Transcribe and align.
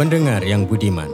Pendengar 0.00 0.40
yang 0.40 0.64
budiman, 0.64 1.12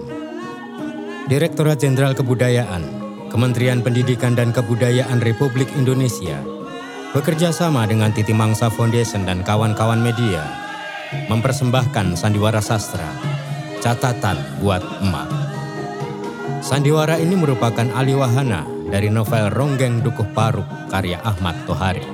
Direktorat 1.27 1.83
Jenderal 1.83 2.15
Kebudayaan, 2.15 2.87
Kementerian 3.35 3.83
Pendidikan 3.83 4.39
dan 4.39 4.55
Kebudayaan 4.55 5.19
Republik 5.27 5.67
Indonesia, 5.75 6.39
bekerja 7.11 7.51
sama 7.51 7.83
dengan 7.91 8.15
Titi 8.15 8.31
Mangsa 8.31 8.71
Foundation 8.71 9.27
dan 9.27 9.43
kawan-kawan 9.43 9.99
media, 9.99 10.39
mempersembahkan 11.27 12.15
Sandiwara 12.15 12.63
Sastra, 12.63 13.11
catatan 13.83 14.39
buat 14.63 14.87
emak. 15.03 15.35
Sandiwara 16.63 17.19
ini 17.19 17.35
merupakan 17.35 17.91
aliwahana 17.91 18.71
dari 18.87 19.11
novel 19.11 19.51
Ronggeng 19.51 20.07
Dukuh 20.07 20.31
Paruk 20.31 20.95
karya 20.95 21.19
Ahmad 21.27 21.59
Tohari. 21.67 22.07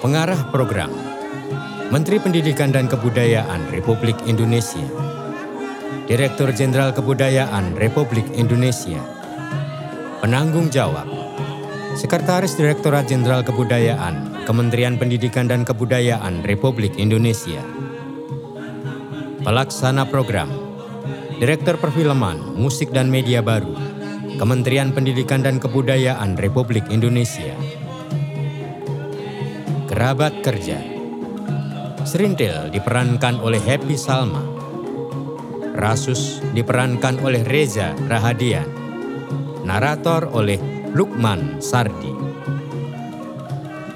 Pengarah 0.00 0.40
program 0.48 1.05
Menteri 1.86 2.18
Pendidikan 2.18 2.74
dan 2.74 2.90
Kebudayaan 2.90 3.70
Republik 3.70 4.18
Indonesia. 4.26 4.82
Direktur 6.10 6.50
Jenderal 6.50 6.90
Kebudayaan 6.90 7.78
Republik 7.78 8.26
Indonesia. 8.34 8.98
Penanggung 10.18 10.66
jawab. 10.66 11.06
Sekretaris 11.94 12.58
Direktorat 12.58 13.06
Jenderal 13.06 13.46
Kebudayaan 13.46 14.42
Kementerian 14.50 14.98
Pendidikan 14.98 15.46
dan 15.46 15.62
Kebudayaan 15.62 16.42
Republik 16.42 16.98
Indonesia. 16.98 17.62
Pelaksana 19.46 20.10
program. 20.10 20.50
Direktur 21.38 21.78
Perfilman, 21.78 22.58
Musik 22.58 22.90
dan 22.90 23.14
Media 23.14 23.46
Baru 23.46 23.78
Kementerian 24.42 24.90
Pendidikan 24.90 25.46
dan 25.46 25.62
Kebudayaan 25.62 26.34
Republik 26.34 26.90
Indonesia. 26.90 27.54
Kerabat 29.86 30.42
Kerja 30.42 30.95
Serintil 32.06 32.70
diperankan 32.70 33.42
oleh 33.42 33.58
Happy 33.58 33.98
Salma. 33.98 34.38
Rasus 35.74 36.38
diperankan 36.54 37.18
oleh 37.18 37.42
Reza 37.42 37.98
Rahadian. 38.06 38.70
Narator 39.66 40.30
oleh 40.30 40.56
Lukman 40.94 41.58
Sardi. 41.58 42.14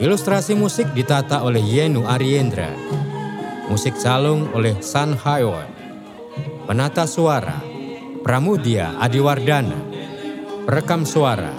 Ilustrasi 0.03 0.58
musik 0.58 0.91
ditata 0.91 1.47
oleh 1.47 1.62
Yenu 1.62 2.03
Ariendra. 2.03 2.75
Musik 3.70 3.94
calung 4.03 4.50
oleh 4.58 4.75
San 4.83 5.14
Hayward. 5.14 5.70
Penata 6.66 7.06
suara 7.06 7.62
Pramudia 8.27 8.98
Adiwardana. 8.98 9.78
Perekam 10.66 11.06
suara 11.06 11.55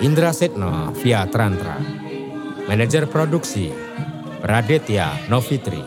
Indra 0.00 0.32
Setno 0.32 0.96
via 0.96 1.28
Trantra. 1.28 1.76
Manajer 2.64 3.04
produksi 3.04 3.83
Raditya 4.44 5.24
Novitri, 5.32 5.80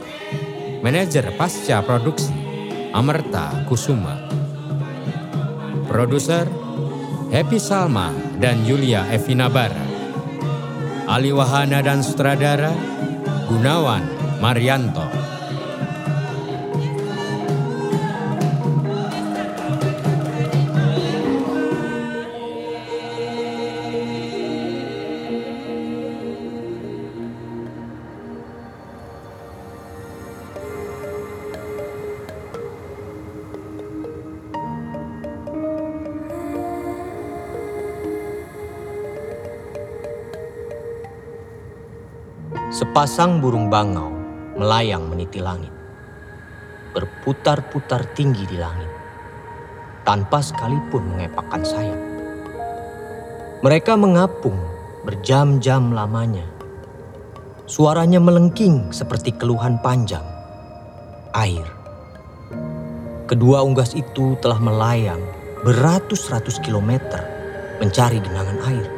Manajer 0.82 1.30
Pasca 1.38 1.78
Produksi 1.86 2.34
Amerta 2.90 3.54
Kusuma, 3.70 4.18
Produser 5.86 6.50
Happy 7.30 7.62
Salma 7.62 8.10
dan 8.42 8.66
Yulia 8.66 9.06
Evina 9.14 9.46
Bara, 9.46 9.86
Ali 11.06 11.30
Wahana 11.30 11.86
dan 11.86 12.02
Sutradara 12.02 12.74
Gunawan 13.46 14.02
Marianto. 14.42 15.27
Sepasang 42.98 43.38
burung 43.46 43.70
bangau 43.70 44.10
melayang 44.58 45.06
meniti 45.06 45.38
langit. 45.38 45.70
Berputar-putar 46.98 48.10
tinggi 48.18 48.42
di 48.50 48.58
langit. 48.58 48.90
Tanpa 50.02 50.42
sekalipun 50.42 51.14
mengepakkan 51.14 51.62
sayap. 51.62 52.02
Mereka 53.62 53.94
mengapung 54.02 54.58
berjam-jam 55.06 55.94
lamanya. 55.94 56.42
Suaranya 57.70 58.18
melengking 58.18 58.90
seperti 58.90 59.30
keluhan 59.38 59.78
panjang. 59.78 60.26
Air. 61.38 61.70
Kedua 63.30 63.62
unggas 63.62 63.94
itu 63.94 64.34
telah 64.42 64.58
melayang 64.58 65.22
beratus-ratus 65.62 66.58
kilometer 66.66 67.22
mencari 67.78 68.18
genangan 68.18 68.58
air. 68.66 68.90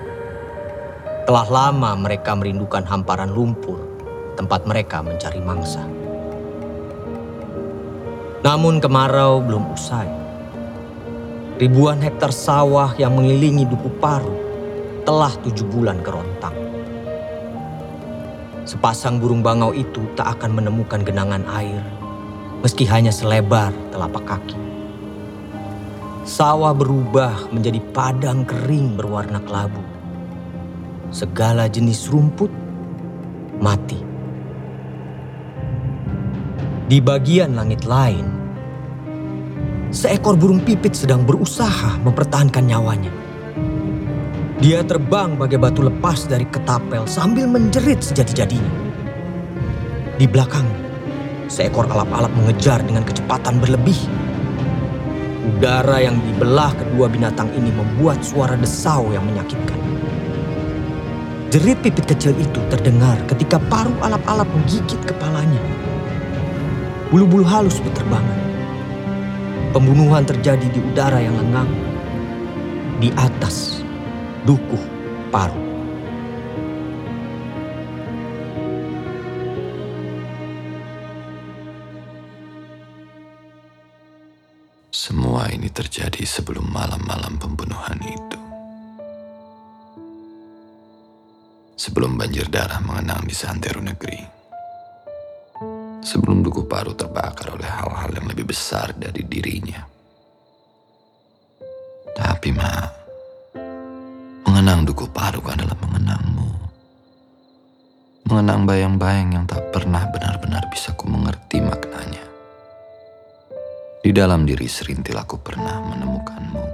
Telah 1.27 1.47
lama 1.51 1.99
mereka 1.99 2.31
merindukan 2.33 2.87
hamparan 2.87 3.35
lumpur, 3.35 3.88
tempat 4.39 4.63
mereka 4.63 5.03
mencari 5.03 5.43
mangsa. 5.43 5.83
Namun 8.39 8.79
kemarau 8.79 9.43
belum 9.43 9.75
usai. 9.75 10.07
Ribuan 11.59 11.99
hektar 11.99 12.31
sawah 12.31 12.95
yang 12.95 13.19
mengelilingi 13.19 13.67
Duku 13.67 13.91
Paru 13.99 14.31
telah 15.03 15.35
tujuh 15.43 15.67
bulan 15.67 15.99
kerontang. 15.99 16.55
Sepasang 18.63 19.19
burung 19.19 19.43
bangau 19.43 19.75
itu 19.75 20.07
tak 20.15 20.39
akan 20.39 20.63
menemukan 20.63 21.03
genangan 21.03 21.43
air, 21.51 21.83
meski 22.63 22.87
hanya 22.87 23.11
selebar 23.11 23.75
telapak 23.91 24.23
kaki. 24.23 24.55
Sawah 26.23 26.71
berubah 26.71 27.51
menjadi 27.51 27.83
padang 27.91 28.47
kering 28.47 28.95
berwarna 28.95 29.43
kelabu 29.43 29.83
segala 31.11 31.65
jenis 31.67 32.07
rumput 32.07 32.53
mati. 33.59 34.08
Di 36.89 36.97
bagian 36.97 37.53
langit 37.53 37.85
lain, 37.85 38.25
seekor 39.93 40.33
burung 40.33 40.57
pipit 40.57 40.97
sedang 40.97 41.21
berusaha 41.21 42.01
mempertahankan 42.01 42.65
nyawanya. 42.65 43.13
Dia 44.57 44.81
terbang 44.81 45.37
bagai 45.37 45.61
batu 45.61 45.85
lepas 45.85 46.25
dari 46.25 46.49
ketapel 46.49 47.05
sambil 47.05 47.45
menjerit 47.45 48.01
sejadi-jadinya. 48.01 48.73
Di 50.17 50.25
belakang, 50.25 50.65
seekor 51.45 51.85
alap-alap 51.93 52.33
mengejar 52.33 52.81
dengan 52.81 53.05
kecepatan 53.05 53.61
berlebih. 53.61 54.09
Udara 55.45 56.01
yang 56.01 56.17
dibelah 56.25 56.73
kedua 56.73 57.05
binatang 57.05 57.53
ini 57.53 57.69
membuat 57.69 58.25
suara 58.25 58.57
desau 58.57 59.13
yang 59.13 59.29
menyakitkan. 59.29 59.77
Jerit 61.53 61.85
pipit 61.85 62.09
kecil 62.09 62.33
itu 62.33 62.57
terdengar 62.73 63.21
ketika 63.29 63.61
paruh 63.69 63.93
alap-alap 64.01 64.49
menggigit 64.57 64.97
kepalanya. 65.05 65.61
Bulu-bulu 67.09 67.41
halus 67.41 67.81
berterbangan. 67.81 68.39
Pembunuhan 69.73 70.25
terjadi 70.25 70.65
di 70.69 70.79
udara 70.81 71.17
yang 71.21 71.33
lengang. 71.37 71.69
Di 73.01 73.09
atas 73.17 73.85
dukuh 74.45 74.81
paruh. 75.33 75.67
Semua 84.89 85.49
ini 85.49 85.69
terjadi 85.73 86.21
sebelum 86.25 86.69
malam-malam 86.69 87.41
pembunuhan 87.41 87.97
itu. 88.05 88.39
sebelum 91.79 92.19
banjir 92.19 92.51
darah 92.51 92.83
mengenang 92.83 93.23
di 93.23 93.31
santero 93.31 93.79
negeri. 93.79 94.38
Sebelum 95.99 96.39
duku 96.39 96.63
paru 96.63 96.95
terbakar 96.95 97.59
oleh 97.59 97.67
hal-hal 97.67 98.11
yang 98.15 98.27
lebih 98.31 98.47
besar 98.47 98.95
dari 98.95 99.19
dirinya. 99.27 99.83
Tapi 102.15 102.49
ma, 102.55 102.71
mengenang 104.47 104.87
duku 104.87 105.11
paru 105.11 105.43
adalah 105.43 105.75
mengenangmu. 105.75 106.49
Mengenang 108.31 108.63
bayang-bayang 108.63 109.29
yang 109.35 109.45
tak 109.47 109.75
pernah 109.75 110.07
benar-benar 110.07 110.71
bisa 110.71 110.95
ku 110.95 111.11
mengerti 111.11 111.59
maknanya. 111.59 112.23
Di 113.99 114.15
dalam 114.15 114.47
diri 114.47 114.71
serintil 114.71 115.19
aku 115.19 115.35
pernah 115.43 115.83
menemukanmu. 115.83 116.65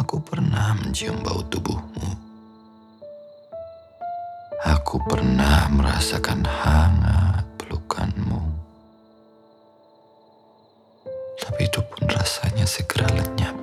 Aku 0.00 0.16
pernah 0.24 0.72
mencium 0.80 1.20
bau 1.20 1.44
tubuhmu 1.44 2.33
Aku 4.64 4.96
pernah 5.04 5.68
merasakan 5.68 6.40
hangat 6.40 7.44
pelukanmu. 7.60 8.40
Tapi 11.36 11.60
itu 11.68 11.84
pun 11.84 12.08
rasanya 12.08 12.64
segera 12.64 13.04
lenyap. 13.12 13.56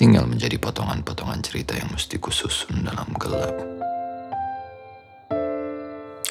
Tinggal 0.00 0.24
menjadi 0.24 0.56
potongan-potongan 0.56 1.44
cerita 1.44 1.76
yang 1.76 1.92
mesti 1.92 2.16
kususun 2.16 2.84
dalam 2.84 3.12
gelap. 3.20 3.56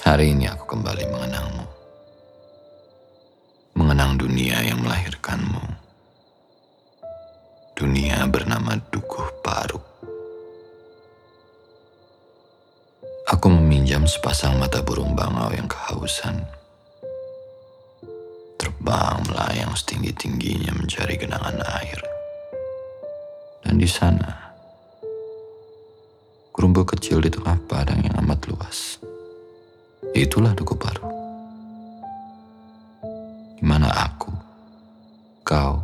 Hari 0.02 0.34
ini 0.34 0.50
aku 0.50 0.66
kembali 0.66 1.06
mengenangmu. 1.10 1.66
tentang 4.06 4.22
dunia 4.30 4.62
yang 4.62 4.86
melahirkanmu. 4.86 5.66
Dunia 7.74 8.22
bernama 8.30 8.78
Dukuh 8.94 9.42
Paruk. 9.42 9.85
Meminjam 13.86 14.10
sepasang 14.10 14.58
mata 14.58 14.82
burung 14.82 15.14
bangau 15.14 15.54
yang 15.54 15.70
kehausan. 15.70 16.42
Terbang 18.58 19.22
melayang 19.30 19.78
setinggi-tingginya 19.78 20.74
mencari 20.74 21.14
genangan 21.22 21.62
air. 21.78 22.02
Dan 23.62 23.78
di 23.78 23.86
sana, 23.86 24.58
gerumbu 26.50 26.82
kecil 26.82 27.22
di 27.22 27.30
tengah 27.30 27.62
padang 27.70 28.02
yang 28.02 28.18
amat 28.26 28.50
luas. 28.50 28.98
Itulah 30.18 30.58
Dukuh 30.58 30.82
Paruk 30.82 31.14
di 33.54 33.62
mana 33.62 33.94
aku, 33.94 34.34
kau, 35.46 35.78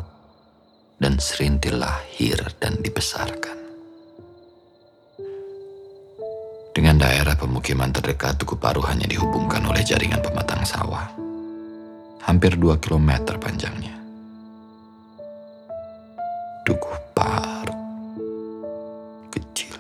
dan 0.98 1.22
Serintil 1.22 1.78
lahir 1.78 2.50
dan 2.58 2.82
dibesarkan. 2.82 3.61
Dengan 6.72 7.04
daerah 7.04 7.36
pemukiman 7.36 7.92
terdekat 7.92 8.40
Tugu 8.40 8.56
Paru 8.56 8.80
hanya 8.88 9.04
dihubungkan 9.04 9.60
oleh 9.68 9.84
jaringan 9.84 10.24
pematang 10.24 10.64
sawah. 10.64 11.04
Hampir 12.24 12.56
dua 12.56 12.80
kilometer 12.80 13.36
panjangnya. 13.36 13.92
Tugu 16.64 16.96
Paru. 17.12 17.76
Kecil. 19.36 19.76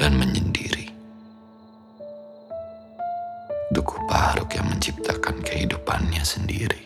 Dan 0.00 0.16
menyendiri. 0.16 0.88
Duku 3.72 3.96
Paruk 4.08 4.56
yang 4.56 4.72
menciptakan 4.72 5.40
kehidupannya 5.44 6.24
sendiri. 6.24 6.80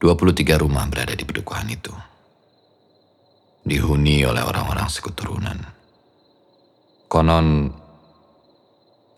23 0.00 0.60
rumah 0.60 0.84
berada 0.92 1.16
di 1.16 1.24
pedukuhan 1.24 1.72
itu. 1.72 1.92
Dihuni 3.64 4.24
oleh 4.28 4.44
orang-orang 4.44 4.88
sekuturunan. 4.92 5.75
Konon 7.06 7.70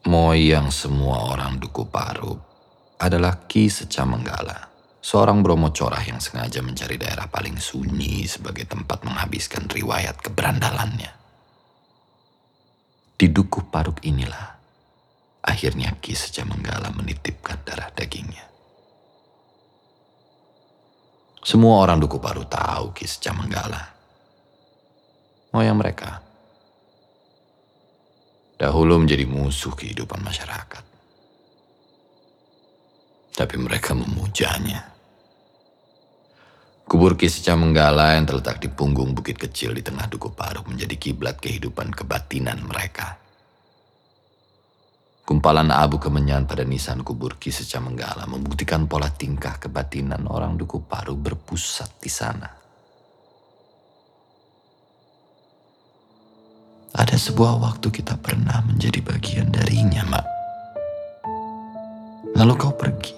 moyang 0.05 0.69
semua 0.69 1.33
orang 1.33 1.57
Duku 1.57 1.89
Paruk 1.89 2.37
adalah 3.01 3.49
Ki 3.49 3.73
Secamenggala, 3.73 4.69
seorang 5.01 5.41
Bromo 5.41 5.73
corah 5.73 6.05
yang 6.05 6.21
sengaja 6.21 6.61
mencari 6.61 7.01
daerah 7.01 7.33
paling 7.33 7.57
sunyi 7.57 8.29
sebagai 8.29 8.69
tempat 8.69 9.09
menghabiskan 9.09 9.73
riwayat 9.73 10.21
keberandalannya. 10.21 11.17
Di 13.17 13.27
Duku 13.33 13.73
Paruk 13.73 14.05
inilah 14.05 14.61
akhirnya 15.49 15.97
Ki 15.97 16.13
Secamenggala 16.13 16.93
menitipkan 16.93 17.65
darah 17.65 17.89
dagingnya. 17.97 18.45
Semua 21.41 21.81
orang 21.89 22.05
Duku 22.05 22.21
Paru 22.21 22.45
tahu 22.45 22.93
Ki 22.93 23.09
Secamenggala. 23.09 23.97
Moyang 25.57 25.81
mereka 25.81 26.28
dahulu 28.59 28.99
menjadi 28.99 29.25
musuh 29.25 29.73
kehidupan 29.73 30.19
masyarakat. 30.19 30.85
Tapi 33.39 33.55
mereka 33.55 33.95
memujanya. 33.95 34.99
Kubur 36.89 37.15
Ki 37.15 37.31
Secamenggala 37.31 38.19
yang 38.19 38.27
terletak 38.27 38.59
di 38.59 38.67
punggung 38.67 39.15
bukit 39.15 39.39
kecil 39.39 39.79
di 39.79 39.85
tengah 39.85 40.11
Duku 40.11 40.35
Paru 40.35 40.67
menjadi 40.67 40.99
kiblat 40.99 41.39
kehidupan 41.39 41.95
kebatinan 41.95 42.67
mereka. 42.67 43.15
Kumpalan 45.23 45.69
abu 45.69 46.01
kemenyan 46.01 46.49
pada 46.49 46.65
nisan 46.67 47.07
kubur 47.07 47.39
Ki 47.39 47.55
Secamenggala 47.55 48.27
membuktikan 48.27 48.91
pola 48.91 49.13
tingkah 49.13 49.61
kebatinan 49.63 50.27
orang 50.27 50.59
Duku 50.59 50.83
Paru 50.83 51.15
berpusat 51.15 52.03
di 52.03 52.11
sana. 52.11 52.58
Ada 56.95 57.17
sebuah 57.19 57.61
waktu 57.61 57.89
kita 57.91 58.17
pernah 58.21 58.65
menjadi 58.65 59.01
bagian 59.05 59.49
darinya, 59.53 60.07
Mak. 60.09 60.27
Lalu 62.39 62.53
kau 62.57 62.73
pergi. 62.73 63.17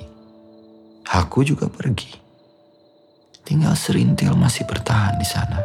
Aku 1.11 1.43
juga 1.43 1.67
pergi. 1.69 2.11
Tinggal 3.47 3.75
serintil 3.75 4.35
masih 4.39 4.67
bertahan 4.67 5.19
di 5.19 5.27
sana. 5.27 5.61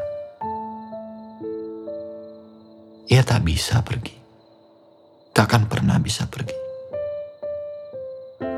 Ia 3.10 3.22
tak 3.22 3.46
bisa 3.46 3.86
pergi 3.86 4.26
takkan 5.36 5.68
pernah 5.68 6.00
bisa 6.00 6.24
pergi. 6.32 6.56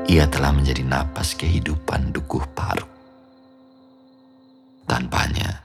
Ia 0.08 0.30
telah 0.30 0.54
menjadi 0.54 0.86
napas 0.86 1.34
kehidupan 1.34 2.14
Dukuh 2.14 2.46
Paruk. 2.54 2.86
Tanpanya, 4.86 5.58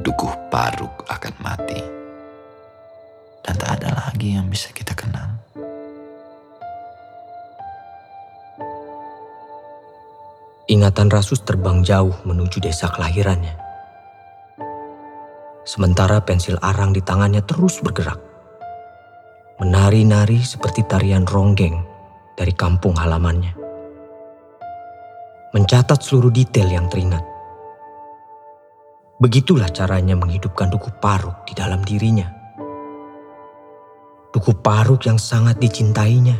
Dukuh 0.00 0.30
Paruk 0.48 1.04
akan 1.10 1.34
mati. 1.42 2.03
Dan 3.44 3.54
tak 3.60 3.80
ada 3.80 3.92
lagi 3.92 4.34
yang 4.34 4.48
bisa 4.48 4.72
kita 4.72 4.96
kenang. 4.96 5.36
Ingatan 10.64 11.12
Rasus 11.12 11.44
terbang 11.44 11.84
jauh 11.84 12.16
menuju 12.24 12.58
desa 12.64 12.88
kelahirannya. 12.88 13.52
Sementara 15.68 16.24
pensil 16.24 16.56
arang 16.64 16.96
di 16.96 17.04
tangannya 17.04 17.44
terus 17.44 17.84
bergerak 17.84 18.34
menari-nari 19.54 20.42
seperti 20.42 20.82
tarian 20.82 21.22
ronggeng 21.22 21.78
dari 22.34 22.50
kampung 22.58 22.98
halamannya. 22.98 23.54
Mencatat 25.54 26.02
seluruh 26.02 26.34
detail 26.34 26.66
yang 26.66 26.90
teringat. 26.90 27.22
Begitulah 29.22 29.70
caranya 29.70 30.18
menghidupkan 30.18 30.74
duku 30.74 30.90
paruk 30.98 31.46
di 31.46 31.54
dalam 31.54 31.86
dirinya. 31.86 32.33
Duku 34.44 34.60
paruk 34.60 35.08
yang 35.08 35.16
sangat 35.16 35.56
dicintainya. 35.56 36.36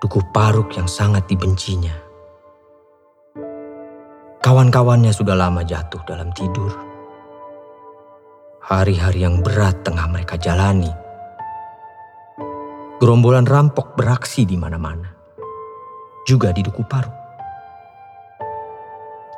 Duku 0.00 0.24
paruk 0.32 0.72
yang 0.72 0.88
sangat 0.88 1.28
dibencinya. 1.28 1.92
Kawan-kawannya 4.40 5.12
sudah 5.12 5.36
lama 5.36 5.60
jatuh 5.68 6.00
dalam 6.08 6.32
tidur. 6.32 6.72
Hari-hari 8.64 9.28
yang 9.28 9.44
berat 9.44 9.84
tengah 9.84 10.08
mereka 10.08 10.40
jalani 10.40 10.88
Gerombolan 13.04 13.44
rampok 13.44 13.92
beraksi 13.92 14.48
di 14.48 14.56
mana-mana. 14.56 15.12
Juga 16.24 16.56
di 16.56 16.64
Duku 16.64 16.88
Paru. 16.88 17.12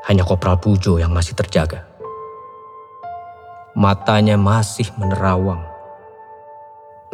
Hanya 0.07 0.23
Kopral 0.23 0.63
Pujo 0.63 1.03
yang 1.03 1.11
masih 1.11 1.35
terjaga. 1.35 1.83
Matanya 3.75 4.39
masih 4.39 4.87
menerawang. 4.95 5.75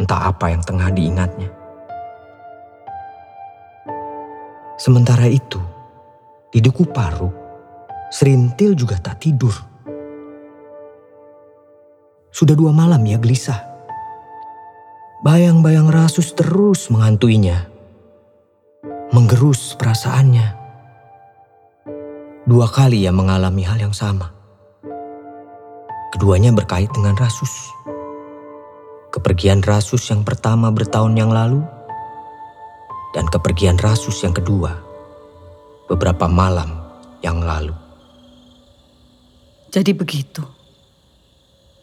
Entah 0.00 0.32
apa 0.32 0.52
yang 0.52 0.62
tengah 0.64 0.88
diingatnya. 0.92 1.50
Sementara 4.80 5.28
itu, 5.28 5.60
di 6.48 6.58
Duku 6.58 6.88
Paru, 6.88 7.30
Serintil 8.12 8.76
juga 8.76 9.00
tak 9.00 9.24
tidur. 9.24 9.54
Sudah 12.32 12.56
dua 12.56 12.72
malam 12.72 13.00
ia 13.04 13.20
gelisah 13.20 13.72
Bayang-bayang 15.22 15.86
Rasus 15.86 16.34
terus 16.34 16.90
menghantuinya, 16.90 17.70
menggerus 19.14 19.78
perasaannya. 19.78 20.58
Dua 22.42 22.66
kali 22.66 23.06
ia 23.06 23.14
mengalami 23.14 23.62
hal 23.62 23.78
yang 23.78 23.94
sama. 23.94 24.34
Keduanya 26.10 26.50
berkait 26.50 26.90
dengan 26.90 27.14
Rasus. 27.14 27.70
Kepergian 29.12 29.60
Rasus 29.60 30.08
yang 30.08 30.24
pertama 30.24 30.72
bertahun 30.72 31.12
yang 31.12 31.28
lalu, 31.28 31.60
dan 33.12 33.28
kepergian 33.28 33.76
Rasus 33.76 34.24
yang 34.24 34.32
kedua 34.32 34.72
beberapa 35.84 36.24
malam 36.32 36.72
yang 37.20 37.44
lalu. 37.44 37.76
Jadi 39.68 39.92
begitu. 39.92 40.40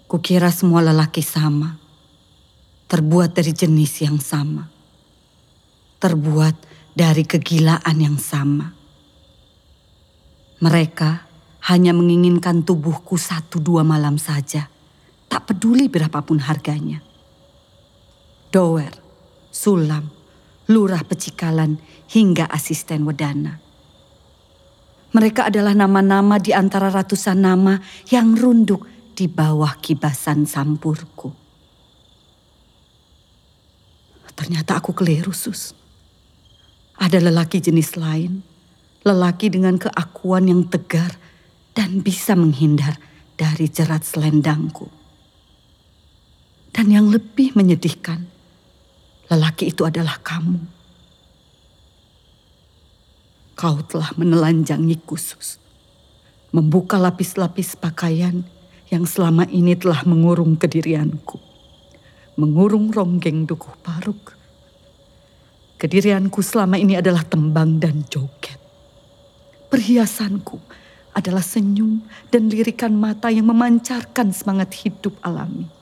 Kukira 0.10 0.50
semua 0.50 0.82
lelaki 0.82 1.22
sama 1.22 1.78
terbuat 2.90 3.38
dari 3.38 3.54
jenis 3.54 3.94
yang 4.02 4.18
sama, 4.18 4.66
terbuat 6.02 6.58
dari 6.98 7.22
kegilaan 7.30 7.98
yang 8.02 8.18
sama. 8.18 8.74
Mereka 10.66 11.10
hanya 11.70 11.94
menginginkan 11.94 12.66
tubuhku 12.66 13.22
satu 13.22 13.62
dua 13.62 13.86
malam 13.86 14.18
saja, 14.18 14.66
tak 15.30 15.46
peduli 15.46 15.86
berapapun 15.86 16.42
harganya. 16.42 17.06
Doer, 18.50 18.94
Sulam, 19.54 20.10
Lurah 20.70 21.06
Pecikalan, 21.06 21.78
hingga 22.10 22.50
asisten 22.50 23.06
Wedana. 23.06 23.62
Mereka 25.10 25.50
adalah 25.50 25.74
nama-nama 25.74 26.38
di 26.38 26.54
antara 26.54 26.94
ratusan 26.94 27.42
nama 27.42 27.78
yang 28.14 28.38
runduk 28.38 28.86
di 29.18 29.26
bawah 29.26 29.78
kibasan 29.82 30.46
sampurku. 30.46 31.34
Ternyata 34.38 34.80
aku 34.80 34.96
keliru, 34.96 35.36
Sus. 35.36 35.76
Ada 36.96 37.20
lelaki 37.20 37.60
jenis 37.60 38.00
lain, 38.00 38.40
lelaki 39.04 39.52
dengan 39.52 39.76
keakuan 39.76 40.48
yang 40.48 40.64
tegar 40.72 41.20
dan 41.76 42.00
bisa 42.00 42.40
menghindar 42.40 42.96
dari 43.36 43.68
jerat 43.68 44.08
selendangku. 44.08 44.88
Dan 46.72 46.96
yang 46.96 47.12
lebih 47.12 47.52
menyedihkan, 47.60 48.39
lelaki 49.30 49.70
itu 49.70 49.86
adalah 49.86 50.18
kamu. 50.20 50.60
Kau 53.54 53.78
telah 53.86 54.10
menelanjangi 54.18 54.98
khusus, 55.06 55.62
membuka 56.50 56.98
lapis-lapis 56.98 57.78
pakaian 57.78 58.42
yang 58.90 59.06
selama 59.06 59.46
ini 59.54 59.78
telah 59.78 60.02
mengurung 60.08 60.58
kedirianku, 60.58 61.38
mengurung 62.40 62.90
ronggeng 62.90 63.46
dukuh 63.46 63.78
paruk. 63.86 64.34
Kedirianku 65.80 66.44
selama 66.44 66.76
ini 66.76 66.98
adalah 66.98 67.24
tembang 67.24 67.80
dan 67.80 68.04
joget. 68.10 68.58
Perhiasanku 69.70 70.58
adalah 71.14 71.46
senyum 71.46 72.02
dan 72.34 72.50
lirikan 72.50 72.96
mata 72.98 73.30
yang 73.30 73.48
memancarkan 73.48 74.34
semangat 74.34 74.74
hidup 74.82 75.14
alami. 75.22 75.79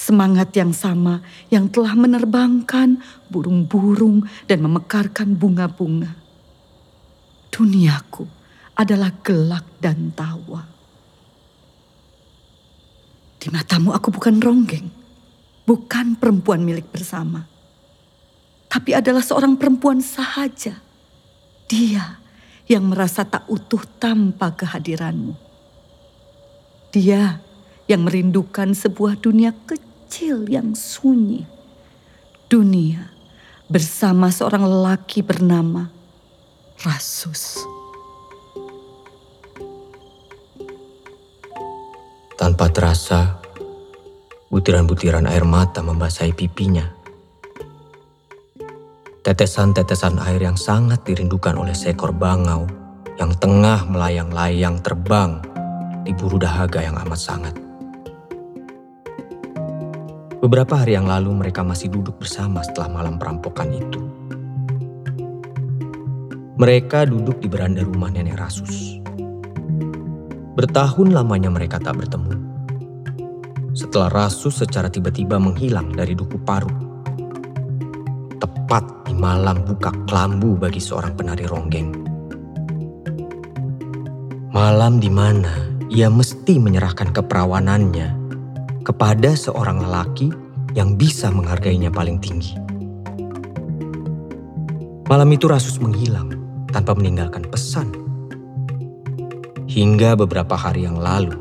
Semangat 0.00 0.56
yang 0.56 0.72
sama 0.72 1.20
yang 1.52 1.68
telah 1.68 1.92
menerbangkan 1.92 3.04
burung-burung 3.28 4.24
dan 4.48 4.64
memekarkan 4.64 5.36
bunga-bunga. 5.36 6.16
Duniaku 7.52 8.24
adalah 8.80 9.12
gelak 9.20 9.68
dan 9.76 10.08
tawa. 10.16 10.64
Di 13.36 13.52
matamu 13.52 13.92
aku 13.92 14.08
bukan 14.08 14.40
ronggeng, 14.40 14.88
bukan 15.68 16.16
perempuan 16.16 16.64
milik 16.64 16.88
bersama. 16.88 17.44
Tapi 18.72 18.96
adalah 18.96 19.20
seorang 19.20 19.60
perempuan 19.60 20.00
sahaja. 20.00 20.80
Dia 21.68 22.16
yang 22.72 22.88
merasa 22.88 23.28
tak 23.28 23.44
utuh 23.52 23.84
tanpa 24.00 24.56
kehadiranmu. 24.56 25.36
Dia 26.88 27.36
yang 27.84 28.08
merindukan 28.08 28.72
sebuah 28.72 29.20
dunia 29.20 29.52
kecil 29.68 29.89
yang 30.50 30.74
sunyi. 30.74 31.46
Dunia 32.50 33.06
bersama 33.70 34.34
seorang 34.34 34.66
lelaki 34.66 35.22
bernama 35.22 35.86
Rasus. 36.82 37.62
Tanpa 42.34 42.72
terasa, 42.72 43.38
butiran-butiran 44.50 45.28
air 45.28 45.46
mata 45.46 45.84
membasahi 45.84 46.32
pipinya 46.34 47.00
Tetesan-tetesan 49.20 50.16
air 50.16 50.40
yang 50.40 50.56
sangat 50.56 51.04
dirindukan 51.04 51.52
oleh 51.52 51.76
seekor 51.76 52.08
bangau 52.08 52.64
yang 53.20 53.36
tengah 53.36 53.84
melayang-layang 53.84 54.80
terbang 54.80 55.44
di 56.08 56.16
buru 56.16 56.40
dahaga 56.40 56.80
yang 56.80 56.96
amat 57.04 57.20
sangat. 57.20 57.69
Beberapa 60.40 60.80
hari 60.80 60.96
yang 60.96 61.04
lalu 61.04 61.36
mereka 61.36 61.60
masih 61.60 61.92
duduk 61.92 62.16
bersama 62.16 62.64
setelah 62.64 62.88
malam 62.88 63.20
perampokan 63.20 63.68
itu. 63.76 64.00
Mereka 66.56 67.04
duduk 67.12 67.44
di 67.44 67.48
beranda 67.52 67.84
rumah 67.84 68.08
nenek 68.08 68.40
Rasus. 68.40 68.96
Bertahun 70.56 71.12
lamanya 71.12 71.52
mereka 71.52 71.76
tak 71.76 72.00
bertemu. 72.00 72.36
Setelah 73.76 74.08
Rasus 74.08 74.64
secara 74.64 74.88
tiba-tiba 74.88 75.36
menghilang 75.36 75.92
dari 75.92 76.16
duku 76.16 76.40
paru 76.40 76.72
tepat 78.40 78.84
di 79.04 79.12
malam 79.12 79.60
buka 79.60 79.92
kelambu 80.08 80.56
bagi 80.56 80.80
seorang 80.80 81.12
penari 81.12 81.44
ronggeng. 81.44 81.90
Malam 84.56 84.96
di 85.04 85.12
mana 85.12 85.68
ia 85.92 86.08
mesti 86.08 86.56
menyerahkan 86.56 87.12
keperawanannya 87.12 88.19
kepada 88.82 89.36
seorang 89.36 89.82
lelaki 89.84 90.32
yang 90.76 90.94
bisa 90.94 91.28
menghargainya 91.28 91.92
paling 91.92 92.18
tinggi. 92.18 92.56
Malam 95.10 95.28
itu 95.34 95.50
Rasus 95.50 95.82
menghilang 95.82 96.34
tanpa 96.70 96.94
meninggalkan 96.94 97.46
pesan. 97.50 97.90
Hingga 99.70 100.18
beberapa 100.18 100.58
hari 100.58 100.86
yang 100.86 100.98
lalu, 100.98 101.38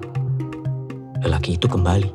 lelaki 1.25 1.57
itu 1.57 1.65
kembali. 1.65 2.09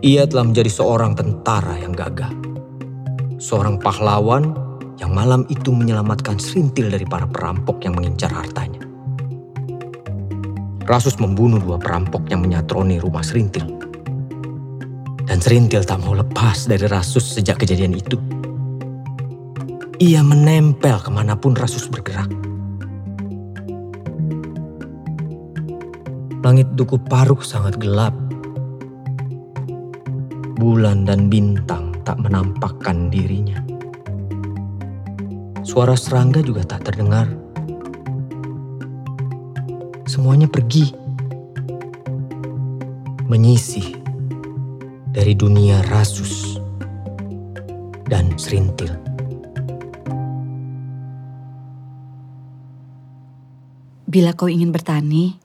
Ia 0.00 0.24
telah 0.28 0.44
menjadi 0.48 0.68
seorang 0.72 1.12
tentara 1.16 1.76
yang 1.76 1.92
gagah 1.92 2.40
seorang 3.40 3.80
pahlawan 3.80 4.52
yang 5.00 5.16
malam 5.16 5.48
itu 5.48 5.72
menyelamatkan 5.72 6.36
serintil 6.36 6.92
dari 6.92 7.08
para 7.08 7.24
perampok 7.24 7.80
yang 7.88 7.96
mengincar 7.96 8.28
hartanya. 8.28 8.89
Rasus 10.90 11.22
membunuh 11.22 11.62
dua 11.62 11.78
perampok 11.78 12.26
yang 12.34 12.42
menyatroni 12.42 12.98
rumah 12.98 13.22
serintil. 13.22 13.62
Dan 15.22 15.38
serintil 15.38 15.86
tak 15.86 16.02
mau 16.02 16.18
lepas 16.18 16.66
dari 16.66 16.82
Rasus 16.90 17.22
sejak 17.38 17.62
kejadian 17.62 17.94
itu. 17.94 18.18
Ia 20.02 20.26
menempel 20.26 20.98
ke 20.98 21.06
mana 21.14 21.38
pun 21.38 21.54
Rasus 21.54 21.86
bergerak. 21.86 22.26
Langit 26.42 26.66
duku 26.74 26.98
paruk 27.06 27.46
sangat 27.46 27.78
gelap. 27.78 28.10
Bulan 30.58 31.06
dan 31.06 31.30
bintang 31.30 31.94
tak 32.02 32.18
menampakkan 32.18 33.06
dirinya. 33.14 33.62
Suara 35.62 35.94
serangga 35.94 36.42
juga 36.42 36.66
tak 36.66 36.90
terdengar. 36.90 37.39
Semuanya 40.10 40.50
pergi, 40.50 40.90
menyisih 43.30 43.94
dari 45.14 45.38
dunia 45.38 45.86
rasus 45.86 46.58
dan 48.10 48.34
serintil. 48.34 48.90
Bila 54.10 54.34
kau 54.34 54.50
ingin 54.50 54.74
bertani, 54.74 55.38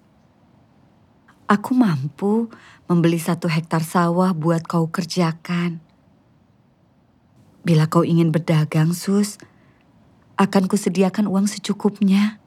aku 1.45 1.77
mampu 1.77 2.49
membeli 2.89 3.21
satu 3.21 3.45
hektar 3.45 3.85
sawah 3.85 4.33
buat 4.33 4.65
kau 4.65 4.89
kerjakan. 4.89 5.77
Bila 7.61 7.85
kau 7.85 8.01
ingin 8.01 8.33
berdagang, 8.33 8.97
Sus, 8.97 9.37
akan 10.41 10.65
kusediakan 10.65 11.29
uang 11.29 11.45
secukupnya, 11.45 12.41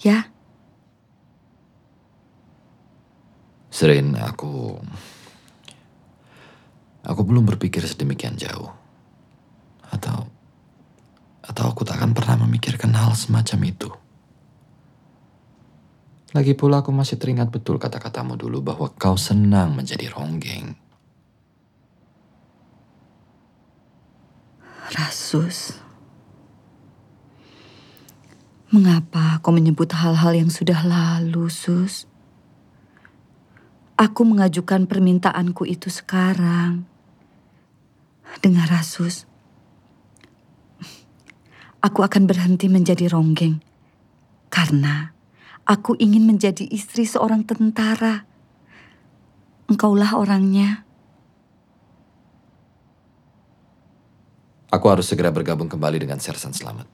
ya? 0.00 0.32
Serin, 3.68 4.16
aku... 4.16 4.80
Aku 7.08 7.20
belum 7.24 7.48
berpikir 7.48 7.84
sedemikian 7.84 8.36
jauh. 8.36 8.72
Atau... 9.92 10.28
Atau 11.48 11.64
aku 11.64 11.80
tak 11.84 11.96
akan 11.96 12.12
pernah 12.12 12.44
memikirkan 12.44 12.92
hal 12.92 13.16
semacam 13.16 13.60
itu. 13.64 13.88
Lagi 16.36 16.52
pula 16.52 16.84
aku 16.84 16.92
masih 16.92 17.16
teringat 17.16 17.48
betul 17.48 17.80
kata-katamu 17.80 18.36
dulu 18.36 18.60
bahwa 18.60 18.92
kau 19.00 19.16
senang 19.16 19.72
menjadi 19.72 20.12
ronggeng. 20.12 20.76
Rasus. 24.92 25.80
Mengapa 28.68 29.40
kau 29.40 29.56
menyebut 29.56 29.88
hal-hal 29.96 30.36
yang 30.36 30.52
sudah 30.52 30.84
lalu, 30.84 31.48
Sus? 31.48 32.04
Aku 33.98 34.22
mengajukan 34.22 34.86
permintaanku 34.86 35.66
itu 35.66 35.90
sekarang. 35.90 36.86
Dengar, 38.38 38.70
Rasus. 38.70 39.26
Aku 41.82 42.06
akan 42.06 42.30
berhenti 42.30 42.70
menjadi 42.70 43.10
ronggeng. 43.10 43.58
Karena 44.54 45.10
aku 45.66 45.98
ingin 45.98 46.30
menjadi 46.30 46.62
istri 46.70 47.10
seorang 47.10 47.42
tentara. 47.42 48.22
Engkaulah 49.66 50.14
orangnya. 50.14 50.86
Aku 54.70 54.86
harus 54.94 55.10
segera 55.10 55.34
bergabung 55.34 55.66
kembali 55.66 56.06
dengan 56.06 56.22
Sersan 56.22 56.54
Selamat. 56.54 56.86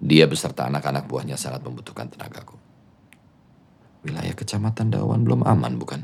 Dia 0.00 0.24
beserta 0.24 0.64
anak-anak 0.64 1.04
buahnya 1.04 1.36
sangat 1.36 1.60
membutuhkan 1.60 2.08
tenagaku. 2.08 2.67
Wilayah 4.06 4.34
kecamatan 4.34 4.94
Dawan 4.94 5.26
belum 5.26 5.42
aman, 5.42 5.74
bukan? 5.78 6.00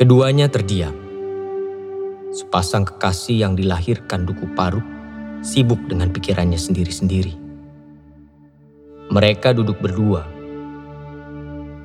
Keduanya 0.00 0.48
terdiam. 0.48 0.96
Sepasang 2.32 2.88
kekasih 2.88 3.44
yang 3.44 3.52
dilahirkan 3.52 4.24
Duku 4.24 4.48
Paruk 4.56 4.84
sibuk 5.42 5.82
dengan 5.90 6.08
pikirannya 6.08 6.56
sendiri-sendiri. 6.56 7.34
Mereka 9.12 9.52
duduk 9.52 9.76
berdua, 9.82 10.24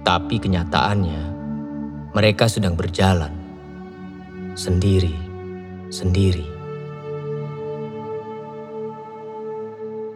tapi 0.08 0.39
kenyataannya 0.39 1.22
mereka 2.16 2.48
sedang 2.48 2.80
berjalan 2.80 3.34
sendiri-sendiri. 4.56 6.48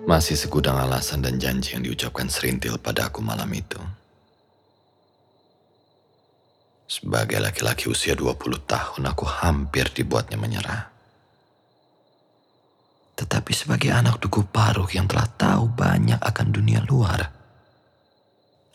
Masih 0.08 0.40
segudang 0.40 0.80
alasan 0.80 1.20
dan 1.20 1.36
janji 1.36 1.76
yang 1.76 1.84
diucapkan 1.84 2.32
Serintil 2.32 2.80
pada 2.80 3.12
aku 3.12 3.20
malam 3.20 3.52
itu. 3.52 4.01
Sebagai 6.92 7.40
laki-laki 7.40 7.88
usia 7.88 8.20
20 8.20 8.68
tahun, 8.68 9.08
aku 9.08 9.24
hampir 9.24 9.88
dibuatnya 9.96 10.36
menyerah. 10.36 10.92
Tetapi 13.16 13.52
sebagai 13.56 13.96
anak 13.96 14.20
duku 14.20 14.44
paruh 14.44 14.92
yang 14.92 15.08
telah 15.08 15.24
tahu 15.40 15.72
banyak 15.72 16.20
akan 16.20 16.48
dunia 16.52 16.84
luar, 16.84 17.32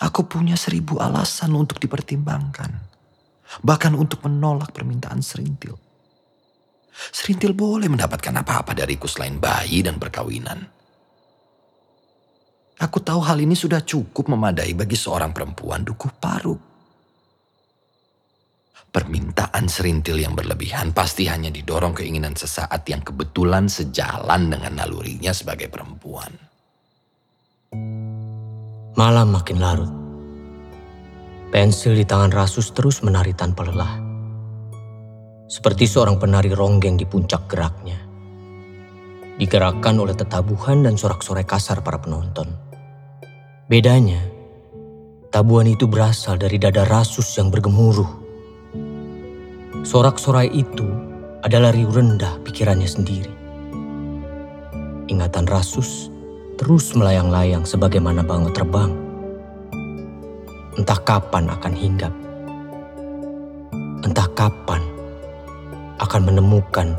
aku 0.00 0.24
punya 0.24 0.56
seribu 0.56 0.96
alasan 0.96 1.52
untuk 1.52 1.76
dipertimbangkan. 1.76 2.88
Bahkan 3.60 3.92
untuk 3.92 4.24
menolak 4.24 4.72
permintaan 4.72 5.20
Serintil. 5.20 5.76
Serintil 7.12 7.52
boleh 7.52 7.92
mendapatkan 7.92 8.32
apa-apa 8.32 8.72
dariku 8.72 9.04
selain 9.04 9.36
bayi 9.36 9.84
dan 9.84 10.00
perkawinan. 10.00 10.64
Aku 12.80 12.96
tahu 13.04 13.20
hal 13.28 13.36
ini 13.44 13.52
sudah 13.52 13.84
cukup 13.84 14.32
memadai 14.32 14.72
bagi 14.72 14.96
seorang 14.96 15.36
perempuan 15.36 15.84
dukuh 15.84 16.16
paruh. 16.16 16.75
Permintaan 18.96 19.68
serintil 19.68 20.24
yang 20.24 20.32
berlebihan 20.32 20.96
pasti 20.96 21.28
hanya 21.28 21.52
didorong 21.52 21.92
keinginan 21.92 22.32
sesaat 22.32 22.80
yang 22.88 23.04
kebetulan 23.04 23.68
sejalan 23.68 24.48
dengan 24.48 24.72
nalurinya 24.80 25.36
sebagai 25.36 25.68
perempuan. 25.68 26.32
Malam 28.96 29.36
makin 29.36 29.60
larut. 29.60 29.92
Pensil 31.52 31.92
di 31.92 32.08
tangan 32.08 32.32
Rasus 32.32 32.72
terus 32.72 33.04
menari 33.04 33.36
tanpa 33.36 33.68
lelah. 33.68 34.00
Seperti 35.44 35.84
seorang 35.84 36.16
penari 36.16 36.56
ronggeng 36.56 36.96
di 36.96 37.04
puncak 37.04 37.52
geraknya. 37.52 38.00
Digerakkan 39.36 40.00
oleh 40.00 40.16
tetabuhan 40.16 40.88
dan 40.88 40.96
sorak-sorai 40.96 41.44
kasar 41.44 41.84
para 41.84 42.00
penonton. 42.00 42.48
Bedanya, 43.68 44.24
tabuhan 45.28 45.68
itu 45.68 45.84
berasal 45.84 46.40
dari 46.40 46.56
dada 46.56 46.88
Rasus 46.88 47.28
yang 47.36 47.52
bergemuruh 47.52 48.25
Sorak-sorai 49.86 50.50
itu 50.50 50.82
adalah 51.46 51.70
riuh 51.70 51.94
rendah 51.94 52.42
pikirannya 52.42 52.90
sendiri. 52.90 53.30
Ingatan 55.06 55.46
Rasus 55.46 56.10
terus 56.58 56.90
melayang-layang 56.98 57.62
sebagaimana 57.62 58.26
bangun 58.26 58.50
terbang. 58.50 58.90
Entah 60.74 60.98
kapan 61.06 61.46
akan 61.46 61.74
hinggap. 61.78 62.10
Entah 64.02 64.26
kapan 64.34 64.82
akan 66.02 66.22
menemukan 66.34 66.90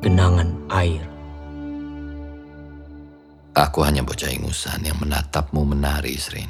genangan 0.00 0.56
air. 0.72 1.04
Aku 3.52 3.84
hanya 3.84 4.00
bocah 4.00 4.32
ingusan 4.32 4.88
yang 4.88 4.96
menatapmu 5.04 5.68
menari, 5.68 6.16
Srin. 6.16 6.48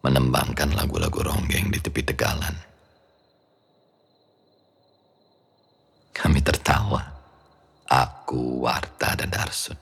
Menembangkan 0.00 0.72
lagu-lagu 0.72 1.20
ronggeng 1.20 1.68
di 1.68 1.76
tepi 1.84 2.00
tegalan. 2.00 2.67
Kami 6.18 6.42
tertawa. 6.42 6.98
Aku, 7.88 8.66
Warta, 8.66 9.14
dan 9.14 9.30
Darsun. 9.30 9.78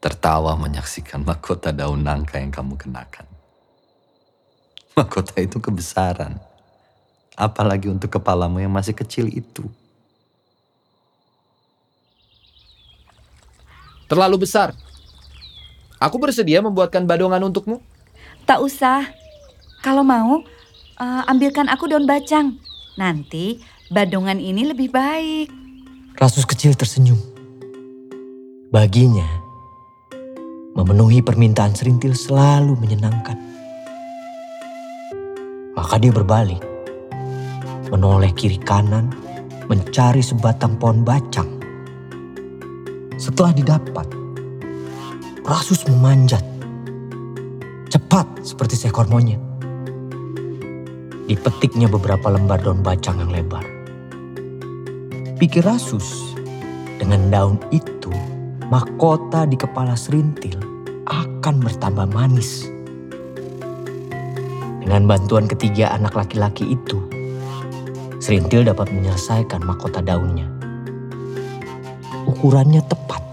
Tertawa 0.00 0.56
menyaksikan 0.56 1.20
mahkota 1.20 1.70
daun 1.70 2.00
nangka 2.00 2.40
yang 2.40 2.48
kamu 2.48 2.80
kenakan. 2.80 3.28
Mahkota 4.96 5.36
itu 5.44 5.60
kebesaran. 5.60 6.40
Apalagi 7.36 7.92
untuk 7.92 8.08
kepalamu 8.08 8.64
yang 8.64 8.72
masih 8.72 8.96
kecil 8.96 9.28
itu. 9.28 9.68
Terlalu 14.08 14.48
besar. 14.48 14.74
Aku 16.00 16.16
bersedia 16.16 16.64
membuatkan 16.64 17.04
badongan 17.04 17.52
untukmu. 17.52 17.84
Tak 18.48 18.64
usah. 18.64 19.12
Kalau 19.84 20.00
mau, 20.02 20.40
uh, 20.96 21.22
ambilkan 21.28 21.68
aku 21.68 21.86
daun 21.86 22.08
bacang. 22.08 22.56
Nanti 22.96 23.60
badongan 23.90 24.38
ini 24.38 24.70
lebih 24.70 24.94
baik. 24.94 25.50
Rasus 26.14 26.46
kecil 26.46 26.78
tersenyum. 26.78 27.18
Baginya, 28.70 29.26
memenuhi 30.78 31.18
permintaan 31.18 31.74
serintil 31.74 32.14
selalu 32.14 32.78
menyenangkan. 32.78 33.34
Maka 35.74 35.98
dia 35.98 36.14
berbalik, 36.14 36.62
menoleh 37.90 38.30
kiri 38.30 38.62
kanan, 38.62 39.10
mencari 39.66 40.22
sebatang 40.22 40.78
pohon 40.78 41.02
bacang. 41.02 41.50
Setelah 43.18 43.50
didapat, 43.50 44.06
Rasus 45.42 45.82
memanjat. 45.90 46.46
Cepat 47.90 48.46
seperti 48.46 48.78
seekor 48.78 49.10
monyet. 49.10 49.42
Dipetiknya 51.26 51.90
beberapa 51.90 52.30
lembar 52.30 52.62
daun 52.62 52.86
bacang 52.86 53.18
yang 53.18 53.34
lebar 53.34 53.79
pikir 55.40 55.64
Rasus, 55.64 56.36
dengan 57.00 57.32
daun 57.32 57.56
itu 57.72 58.12
mahkota 58.68 59.48
di 59.48 59.56
kepala 59.56 59.96
serintil 59.96 60.60
akan 61.08 61.64
bertambah 61.64 62.12
manis. 62.12 62.68
Dengan 64.84 65.08
bantuan 65.08 65.48
ketiga 65.48 65.96
anak 65.96 66.12
laki-laki 66.12 66.76
itu, 66.76 67.00
serintil 68.20 68.68
dapat 68.68 68.92
menyelesaikan 68.92 69.64
mahkota 69.64 70.04
daunnya. 70.04 70.44
Ukurannya 72.28 72.84
tepat. 72.84 73.24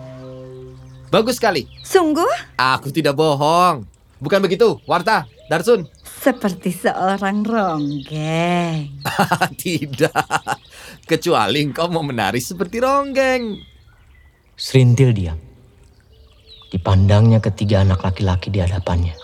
Bagus 1.12 1.44
sekali. 1.44 1.68
Sungguh? 1.84 2.56
Aku 2.56 2.88
tidak 2.88 3.20
bohong. 3.20 3.84
Bukan 4.24 4.40
begitu, 4.40 4.80
Warta, 4.88 5.28
Darsun? 5.52 5.92
Seperti 6.08 6.72
seorang 6.72 7.44
ronggeng. 7.44 8.96
tidak. 9.62 10.67
Kecuali 11.08 11.64
engkau 11.64 11.88
mau 11.88 12.04
menari 12.04 12.44
seperti 12.44 12.84
ronggeng. 12.84 13.56
Serintil 14.60 15.16
diam. 15.16 15.40
Dipandangnya 16.68 17.40
ketiga 17.40 17.88
anak 17.88 18.04
laki-laki 18.04 18.52
di 18.52 18.60
hadapannya. 18.60 19.16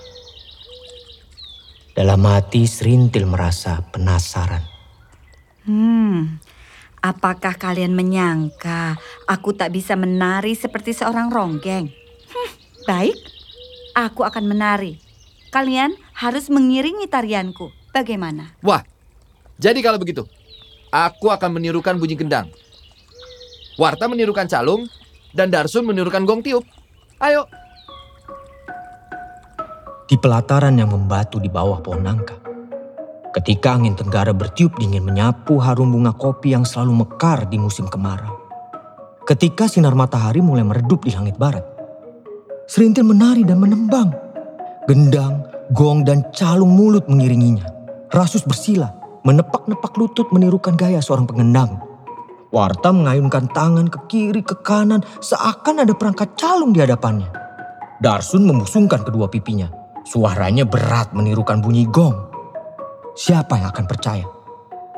Dalam 1.91 2.23
hati 2.23 2.63
Serintil 2.63 3.27
merasa 3.27 3.83
penasaran. 3.91 4.63
Hmm, 5.67 6.39
apakah 7.03 7.59
kalian 7.59 7.91
menyangka 7.91 8.95
aku 9.27 9.51
tak 9.51 9.75
bisa 9.75 9.99
menari 9.99 10.55
seperti 10.55 10.95
seorang 10.95 11.27
ronggeng? 11.27 11.91
Hmm, 12.31 12.51
baik, 12.87 13.19
aku 13.91 14.23
akan 14.23 14.47
menari. 14.47 15.03
Kalian 15.51 15.99
harus 16.15 16.47
mengiringi 16.47 17.11
tarianku. 17.11 17.75
Bagaimana? 17.91 18.55
Wah, 18.63 18.87
jadi 19.59 19.83
kalau 19.83 19.99
begitu, 19.99 20.23
Aku 20.93 21.34
akan 21.34 21.58
menirukan 21.58 21.97
bunyi 21.97 22.13
gendang. 22.13 22.53
Warta 23.82 24.06
menirukan 24.06 24.45
calung, 24.45 24.86
dan 25.34 25.49
Darsun 25.49 25.89
menirukan 25.89 26.21
gong 26.21 26.45
tiup. 26.45 26.62
Ayo. 27.17 27.49
Di 30.06 30.13
pelataran 30.21 30.77
yang 30.77 30.93
membatu 30.93 31.41
di 31.41 31.49
bawah 31.49 31.82
pohon 31.82 32.06
nangka, 32.06 32.38
ketika 33.34 33.73
angin 33.73 33.97
tenggara 33.97 34.29
bertiup 34.29 34.77
dingin 34.77 35.01
menyapu 35.01 35.58
harum 35.58 35.89
bunga 35.89 36.13
kopi 36.13 36.53
yang 36.53 36.62
selalu 36.62 37.01
mekar 37.01 37.49
di 37.49 37.58
musim 37.58 37.89
kemarau. 37.89 38.38
Ketika 39.25 39.65
sinar 39.65 39.97
matahari 39.97 40.45
mulai 40.45 40.62
meredup 40.62 41.10
di 41.10 41.17
langit 41.17 41.41
barat, 41.41 41.65
serintil 42.69 43.10
menari 43.10 43.41
dan 43.41 43.58
menembang. 43.58 44.13
Gendang, 44.86 45.41
gong, 45.73 46.06
dan 46.06 46.21
calung 46.36 46.77
mulut 46.77 47.10
mengiringinya. 47.10 47.65
Rasus 48.13 48.45
bersila, 48.45 48.93
menepak-nepak 49.23 49.95
lutut 49.95 50.27
menirukan 50.36 50.75
gaya 50.75 50.99
seorang 50.99 51.27
pengendang. 51.27 51.79
Warta 52.53 52.93
mengayunkan 52.93 53.49
tangan 53.49 53.89
ke 53.89 53.99
kiri 54.05 54.45
ke 54.45 54.62
kanan 54.62 55.01
seakan 55.23 55.81
ada 55.81 55.93
perangkat 55.97 56.38
calung 56.38 56.69
di 56.69 56.86
hadapannya. 56.86 57.31
Darsun 57.97 58.45
memusungkan 58.45 59.01
kedua 59.01 59.25
pipinya. 59.31 59.71
Suaranya 60.03 60.67
berat 60.67 61.15
menirukan 61.15 61.63
bunyi 61.63 61.88
gong. 61.89 62.13
Siapa 63.15 63.57
yang 63.57 63.71
akan 63.71 63.86
percaya? 63.88 64.25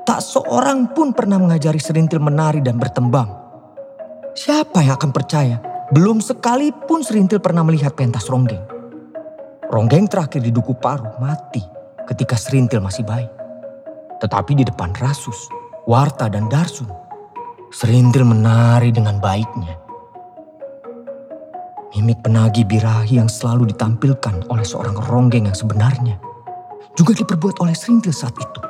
Tak 0.03 0.19
seorang 0.21 0.91
pun 0.91 1.13
pernah 1.13 1.37
mengajari 1.37 1.79
serintil 1.79 2.19
menari 2.19 2.59
dan 2.59 2.81
bertembang. 2.81 3.29
Siapa 4.35 4.83
yang 4.83 4.97
akan 4.97 5.11
percaya? 5.13 5.61
Belum 5.93 6.19
sekalipun 6.19 7.05
serintil 7.05 7.39
pernah 7.39 7.61
melihat 7.61 7.93
pentas 7.93 8.27
ronggeng. 8.27 8.65
Ronggeng 9.69 10.09
terakhir 10.09 10.41
di 10.41 10.49
Duku 10.49 10.75
Paru 10.75 11.07
mati 11.21 11.61
ketika 12.09 12.35
serintil 12.35 12.81
masih 12.81 13.05
baik. 13.05 13.34
Tetapi 14.21 14.51
di 14.55 14.63
depan 14.63 14.95
Rasus, 14.97 15.49
Warta 15.85 16.31
dan 16.31 16.47
Darsun, 16.47 16.87
Serintil 17.71 18.23
menari 18.23 18.93
dengan 18.93 19.19
baiknya. 19.19 19.75
Mimik 21.95 22.23
penagi 22.23 22.67
birahi 22.67 23.19
yang 23.19 23.31
selalu 23.31 23.71
ditampilkan 23.71 24.47
oleh 24.51 24.63
seorang 24.63 24.95
ronggeng 25.07 25.47
yang 25.47 25.57
sebenarnya 25.57 26.19
juga 26.95 27.15
diperbuat 27.15 27.59
oleh 27.59 27.75
Serintil 27.75 28.15
saat 28.15 28.35
itu. 28.39 28.61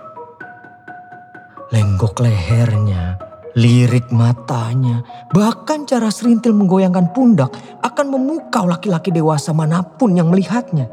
Lenggok 1.74 2.22
lehernya, 2.22 3.18
Lirik 3.56 4.12
matanya, 4.12 5.00
bahkan 5.32 5.88
cara 5.88 6.12
serintil 6.12 6.52
menggoyangkan 6.52 7.16
pundak 7.16 7.56
akan 7.80 8.12
memukau 8.12 8.68
laki-laki 8.68 9.16
dewasa 9.16 9.56
mana 9.56 9.80
pun 9.80 10.12
yang 10.12 10.28
melihatnya. 10.28 10.92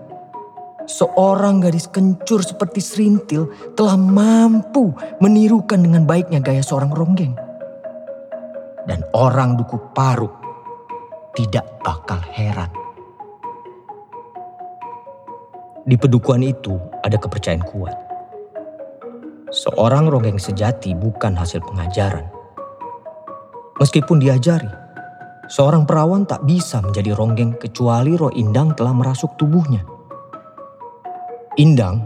Seorang 0.87 1.63
gadis 1.63 1.87
kencur 1.87 2.43
seperti 2.43 2.83
serintil 2.83 3.51
telah 3.79 3.95
mampu 3.95 4.91
menirukan 5.23 5.79
dengan 5.79 6.05
baiknya 6.05 6.43
gaya 6.43 6.61
seorang 6.61 6.91
ronggeng. 6.91 7.35
Dan 8.83 9.07
orang 9.15 9.55
duku 9.55 9.79
paruk 9.95 10.35
tidak 11.39 11.67
bakal 11.87 12.19
heran. 12.35 12.71
Di 15.83 15.95
pedukuhan 15.99 16.43
itu 16.43 16.79
ada 17.03 17.19
kepercayaan 17.19 17.63
kuat. 17.63 17.95
Seorang 19.55 20.11
ronggeng 20.11 20.39
sejati 20.39 20.95
bukan 20.99 21.37
hasil 21.37 21.63
pengajaran 21.63 22.43
Meskipun 23.83 24.23
diajari, 24.23 24.71
seorang 25.51 25.83
perawan 25.83 26.23
tak 26.23 26.47
bisa 26.47 26.79
menjadi 26.79 27.19
ronggeng 27.19 27.59
kecuali 27.59 28.15
roh 28.15 28.31
Indang 28.31 28.79
telah 28.79 28.95
merasuk 28.95 29.35
tubuhnya. 29.35 29.83
Indang 31.61 32.01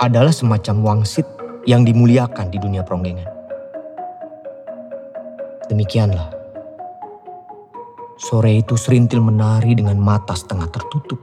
adalah 0.00 0.32
semacam 0.32 0.80
wangsit 0.80 1.28
yang 1.68 1.84
dimuliakan 1.84 2.48
di 2.48 2.56
dunia 2.56 2.80
peronggengan. 2.80 3.28
Demikianlah. 5.68 6.32
Sore 8.16 8.56
itu 8.56 8.80
serintil 8.80 9.20
menari 9.20 9.76
dengan 9.76 10.00
mata 10.00 10.32
setengah 10.32 10.72
tertutup. 10.72 11.20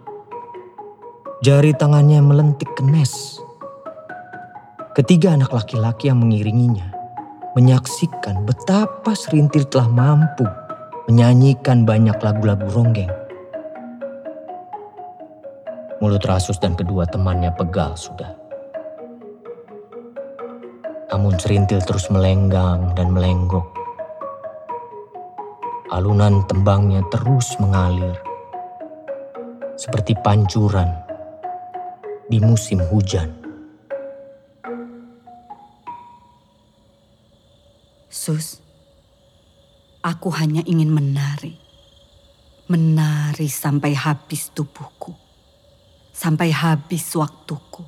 Jari 1.41 1.73
tangannya 1.73 2.21
melentik 2.21 2.69
kenes. 2.77 3.41
Ketiga 4.93 5.33
anak 5.33 5.49
laki-laki 5.49 6.13
yang 6.13 6.21
mengiringinya 6.21 6.93
menyaksikan 7.57 8.45
betapa 8.45 9.17
Serintil 9.17 9.65
telah 9.65 9.89
mampu 9.89 10.45
menyanyikan 11.09 11.89
banyak 11.89 12.21
lagu-lagu 12.21 12.69
ronggeng. 12.69 13.26
Mulut 15.97 16.21
Rasus 16.29 16.61
dan 16.61 16.77
kedua 16.77 17.09
temannya 17.09 17.49
pegal 17.57 17.97
sudah. 17.97 18.29
Namun 21.09 21.33
Serintil 21.41 21.81
terus 21.81 22.05
melenggang 22.13 22.93
dan 22.93 23.09
melenggok. 23.09 23.65
Alunan 25.89 26.45
tembangnya 26.45 27.01
terus 27.09 27.57
mengalir. 27.57 28.13
Seperti 29.73 30.13
pancuran 30.21 30.93
di 32.29 32.37
musim 32.45 32.77
hujan. 32.93 33.33
Sus, 38.05 38.61
aku 40.05 40.29
hanya 40.29 40.61
ingin 40.69 40.93
menari. 40.93 41.57
Menari 42.69 43.49
sampai 43.49 43.97
habis 43.97 44.53
tubuhku. 44.53 45.26
Sampai 46.17 46.49
habis 46.49 47.13
waktuku. 47.13 47.85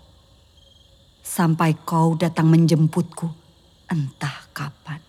Sampai 1.26 1.74
kau 1.74 2.14
datang 2.14 2.46
menjemputku 2.46 3.26
entah 3.90 4.46
kapan. 4.54 5.02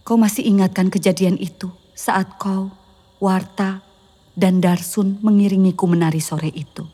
Kau 0.00 0.16
masih 0.16 0.48
ingatkan 0.48 0.88
kejadian 0.88 1.36
itu 1.36 1.68
saat 1.92 2.40
kau, 2.40 2.72
Warta, 3.20 3.84
dan 4.32 4.64
Darsun 4.64 5.20
mengiringiku 5.20 5.84
menari 5.84 6.24
sore 6.24 6.48
itu. 6.48 6.88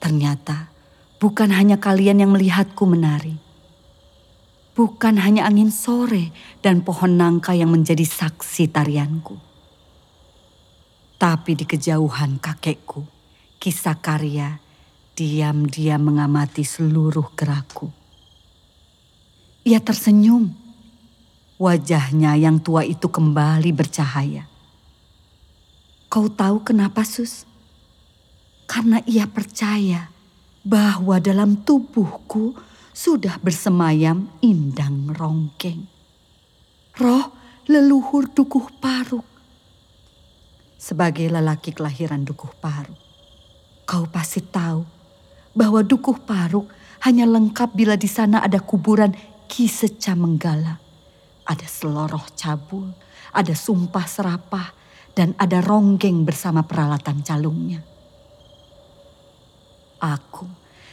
Ternyata 0.00 0.72
bukan 1.20 1.52
hanya 1.52 1.76
kalian 1.76 2.24
yang 2.24 2.32
melihatku 2.32 2.88
menari 2.88 3.46
bukan 4.76 5.16
hanya 5.16 5.48
angin 5.48 5.72
sore 5.72 6.30
dan 6.60 6.84
pohon 6.84 7.16
nangka 7.16 7.56
yang 7.56 7.72
menjadi 7.72 8.04
saksi 8.04 8.68
tarianku. 8.68 9.45
Tapi 11.16 11.56
di 11.56 11.64
kejauhan 11.64 12.36
kakekku, 12.36 13.00
kisah 13.56 13.96
karya 13.96 14.60
diam-diam 15.16 16.04
mengamati 16.04 16.60
seluruh 16.60 17.32
gerakku. 17.32 17.88
Ia 19.64 19.80
tersenyum. 19.80 20.52
Wajahnya 21.56 22.36
yang 22.36 22.60
tua 22.60 22.84
itu 22.84 23.08
kembali 23.08 23.72
bercahaya. 23.72 24.44
Kau 26.12 26.28
tahu 26.28 26.60
kenapa, 26.60 27.00
Sus? 27.00 27.48
Karena 28.68 29.00
ia 29.08 29.24
percaya 29.24 30.12
bahwa 30.60 31.16
dalam 31.16 31.64
tubuhku 31.64 32.52
sudah 32.92 33.40
bersemayam 33.40 34.28
indang 34.44 35.16
rongkeng. 35.16 35.88
Roh 36.96 37.32
leluhur 37.68 38.32
Dukuh 38.32 38.72
Paruk. 38.80 39.35
Sebagai 40.76 41.32
lelaki 41.32 41.72
kelahiran 41.72 42.20
Dukuh 42.20 42.52
Paruk, 42.60 43.00
kau 43.88 44.04
pasti 44.12 44.44
tahu 44.44 44.84
bahwa 45.56 45.80
Dukuh 45.80 46.20
Paruk 46.20 46.68
hanya 47.00 47.24
lengkap 47.24 47.72
bila 47.72 47.96
di 47.96 48.08
sana 48.08 48.44
ada 48.44 48.60
kuburan 48.60 49.16
Ki 49.48 49.72
Seca 49.72 50.12
Menggala. 50.12 50.76
Ada 51.48 51.64
seloroh 51.64 52.28
cabul, 52.36 52.92
ada 53.32 53.54
sumpah 53.56 54.04
serapah, 54.04 54.68
dan 55.16 55.32
ada 55.40 55.64
ronggeng 55.64 56.28
bersama 56.28 56.60
peralatan 56.60 57.24
calungnya. 57.24 57.80
Aku 59.96 60.44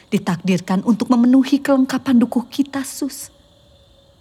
ditakdirkan 0.08 0.86
untuk 0.88 1.12
memenuhi 1.12 1.60
kelengkapan 1.60 2.24
dukuh 2.24 2.48
kita, 2.48 2.88
Sus. 2.88 3.34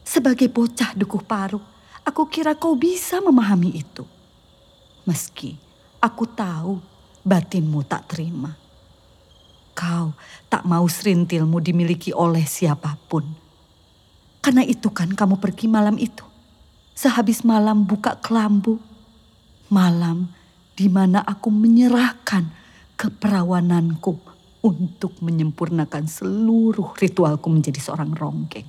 Sebagai 0.03 0.51
bocah 0.51 0.99
dukuh 0.99 1.23
paruk, 1.23 1.63
aku 2.03 2.27
kira 2.27 2.59
kau 2.59 2.75
bisa 2.75 3.23
memahami 3.23 3.79
itu. 3.79 4.03
Meski 5.03 5.59
aku 5.99 6.27
tahu 6.31 6.79
batinmu 7.27 7.83
tak 7.87 8.15
terima. 8.15 8.55
Kau 9.73 10.13
tak 10.47 10.63
mau 10.69 10.85
serintilmu 10.85 11.59
dimiliki 11.59 12.13
oleh 12.13 12.45
siapa 12.45 12.99
pun. 13.09 13.25
Karena 14.43 14.67
itu 14.67 14.91
kan 14.91 15.15
kamu 15.15 15.39
pergi 15.39 15.71
malam 15.71 15.97
itu. 15.97 16.27
Sehabis 16.93 17.47
malam 17.47 17.87
buka 17.87 18.19
kelambu. 18.21 18.77
Malam 19.73 20.29
di 20.77 20.93
mana 20.93 21.25
aku 21.25 21.49
menyerahkan 21.49 22.53
keperawananku 23.01 24.21
untuk 24.63 25.19
menyempurnakan 25.19 26.07
seluruh 26.07 26.95
ritualku 27.01 27.49
menjadi 27.51 27.81
seorang 27.83 28.15
ronggeng. 28.15 28.69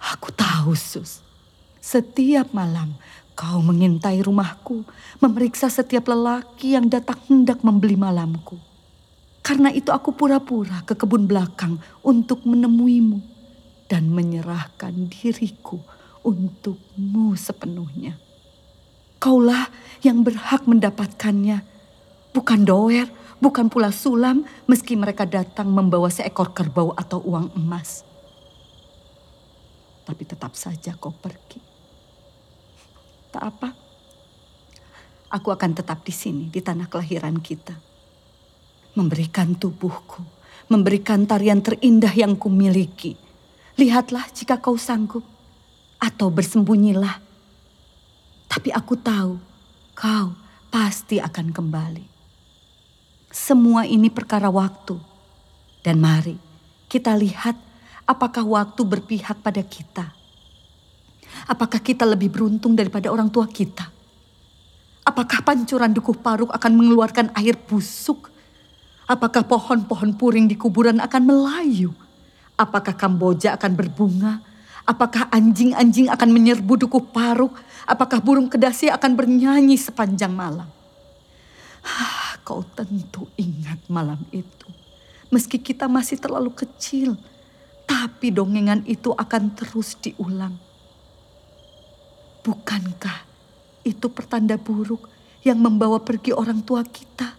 Aku 0.00 0.34
tahu, 0.34 0.74
Sus. 0.74 1.22
Setiap 1.78 2.50
malam 2.50 2.98
kau 3.36 3.60
mengintai 3.60 4.24
rumahku, 4.24 4.80
memeriksa 5.20 5.68
setiap 5.68 6.08
lelaki 6.08 6.72
yang 6.72 6.88
datang 6.88 7.20
hendak 7.28 7.60
membeli 7.60 7.94
malamku. 7.94 8.56
Karena 9.44 9.70
itu 9.70 9.92
aku 9.92 10.10
pura-pura 10.16 10.82
ke 10.82 10.96
kebun 10.96 11.28
belakang 11.28 11.78
untuk 12.00 12.42
menemuimu 12.48 13.20
dan 13.86 14.10
menyerahkan 14.10 15.12
diriku 15.12 15.78
untukmu 16.26 17.38
sepenuhnya. 17.38 18.18
Kaulah 19.22 19.70
yang 20.02 20.26
berhak 20.26 20.66
mendapatkannya, 20.66 21.62
bukan 22.34 22.60
doer, 22.66 23.06
bukan 23.38 23.70
pula 23.70 23.94
sulam 23.94 24.42
meski 24.66 24.98
mereka 24.98 25.28
datang 25.28 25.70
membawa 25.70 26.10
seekor 26.10 26.50
kerbau 26.50 26.90
atau 26.98 27.22
uang 27.22 27.54
emas. 27.54 28.02
Tapi 30.02 30.22
tetap 30.26 30.58
saja 30.58 30.98
kau 30.98 31.14
pergi. 31.14 31.65
Tak 33.36 33.52
apa. 33.52 33.68
Aku 35.28 35.52
akan 35.52 35.76
tetap 35.76 36.00
di 36.08 36.14
sini, 36.16 36.48
di 36.48 36.64
tanah 36.64 36.88
kelahiran 36.88 37.36
kita. 37.36 37.76
Memberikan 38.96 39.52
tubuhku, 39.52 40.24
memberikan 40.72 41.28
tarian 41.28 41.60
terindah 41.60 42.16
yang 42.16 42.32
kumiliki. 42.32 43.12
Lihatlah 43.76 44.24
jika 44.32 44.56
kau 44.56 44.80
sanggup, 44.80 45.20
atau 46.00 46.32
bersembunyilah. 46.32 47.20
Tapi 48.48 48.72
aku 48.72 48.96
tahu 48.96 49.36
kau 49.92 50.32
pasti 50.72 51.20
akan 51.20 51.52
kembali. 51.52 52.08
Semua 53.28 53.84
ini 53.84 54.08
perkara 54.08 54.48
waktu. 54.48 54.96
Dan 55.84 56.00
mari 56.00 56.40
kita 56.88 57.12
lihat 57.12 57.60
apakah 58.08 58.48
waktu 58.48 58.80
berpihak 58.80 59.44
pada 59.44 59.60
kita. 59.60 60.15
Apakah 61.44 61.84
kita 61.84 62.08
lebih 62.08 62.32
beruntung 62.32 62.72
daripada 62.72 63.12
orang 63.12 63.28
tua 63.28 63.44
kita? 63.44 63.92
Apakah 65.06 65.44
pancuran 65.44 65.92
dukuh 65.92 66.18
paruk 66.18 66.50
akan 66.50 66.72
mengeluarkan 66.72 67.30
air 67.36 67.54
busuk? 67.54 68.32
Apakah 69.06 69.46
pohon-pohon 69.46 70.18
puring 70.18 70.50
di 70.50 70.58
kuburan 70.58 70.98
akan 70.98 71.22
melayu? 71.22 71.94
Apakah 72.58 72.96
Kamboja 72.96 73.54
akan 73.54 73.72
berbunga? 73.78 74.42
Apakah 74.82 75.30
anjing-anjing 75.30 76.10
akan 76.10 76.30
menyerbu 76.34 76.86
dukuh 76.86 77.06
paruk? 77.14 77.54
Apakah 77.86 78.18
burung 78.18 78.50
kedasi 78.50 78.90
akan 78.90 79.14
bernyanyi 79.14 79.78
sepanjang 79.78 80.34
malam? 80.34 80.66
Kau 82.46 82.62
tentu 82.74 83.26
ingat 83.38 83.82
malam 83.90 84.22
itu. 84.30 84.66
Meski 85.30 85.58
kita 85.58 85.90
masih 85.90 86.18
terlalu 86.18 86.54
kecil, 86.54 87.18
Tapi 87.86 88.34
dongengan 88.34 88.82
itu 88.82 89.14
akan 89.14 89.54
terus 89.54 89.94
diulang. 90.02 90.58
Bukankah 92.46 93.26
itu 93.82 94.06
pertanda 94.06 94.54
buruk 94.54 95.10
yang 95.42 95.58
membawa 95.58 95.98
pergi 95.98 96.30
orang 96.30 96.62
tua 96.62 96.86
kita? 96.86 97.34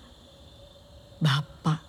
Bapak, 1.23 1.79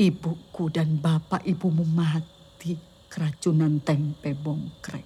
ibuku 0.00 0.72
dan 0.72 0.96
bapak 0.96 1.44
ibumu 1.44 1.84
mati 1.84 2.72
keracunan 3.12 3.76
tempe 3.84 4.32
bongkrek. 4.32 5.04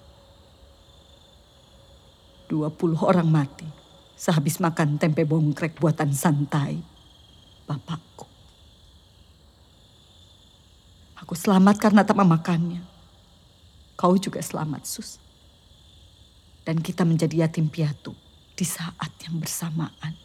Dua 2.47 2.71
puluh 2.71 3.03
orang 3.03 3.27
mati 3.27 3.67
sehabis 4.15 4.63
makan 4.63 5.03
tempe 5.03 5.27
bongkrek 5.27 5.83
buatan 5.83 6.15
santai 6.15 6.79
bapakku. 7.67 8.31
Aku 11.27 11.35
selamat 11.35 11.79
karena 11.79 12.07
tak 12.07 12.19
memakannya. 12.19 12.83
Kau 13.95 14.19
juga 14.19 14.43
selamat, 14.43 14.83
Sus. 14.83 15.22
Dan 16.63 16.79
kita 16.79 17.03
menjadi 17.03 17.47
yatim 17.47 17.67
piatu 17.67 18.15
di 18.55 18.63
saat 18.63 19.11
yang 19.27 19.43
bersamaan. 19.43 20.23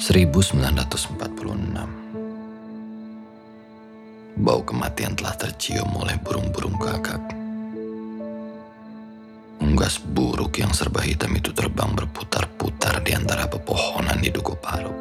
1946 0.00 1.20
Bau 4.40 4.64
kematian 4.64 5.12
telah 5.12 5.36
tercium 5.36 5.92
oleh 6.00 6.16
burung-burung 6.24 6.72
gagak. 6.80 7.20
Unggas 9.60 10.00
buruk 10.00 10.56
yang 10.56 10.72
serba 10.72 11.04
hitam 11.04 11.36
itu 11.36 11.52
terbang 11.52 11.92
berputar-putar 11.92 13.04
di 13.04 13.12
antara 13.12 13.44
pepohonan 13.44 14.16
di 14.24 14.32
Duku 14.32 14.56
Paruk. 14.56 14.96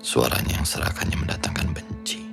Suaranya 0.00 0.56
yang 0.56 0.64
serakannya 0.64 1.20
mendatangkan 1.20 1.68
benci. 1.76 2.29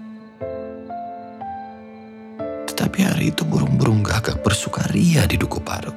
Tetapi 2.97 3.13
hari 3.13 3.29
itu 3.29 3.45
burung-burung 3.45 4.01
gagak 4.01 4.41
bersukaria 4.41 5.29
di 5.29 5.37
Duku 5.37 5.61
Paruk. 5.61 5.93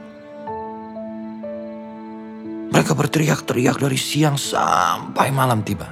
Mereka 2.76 2.92
berteriak-teriak 2.92 3.80
dari 3.80 3.96
siang 3.96 4.36
sampai 4.36 5.32
malam 5.32 5.64
tiba. 5.64 5.88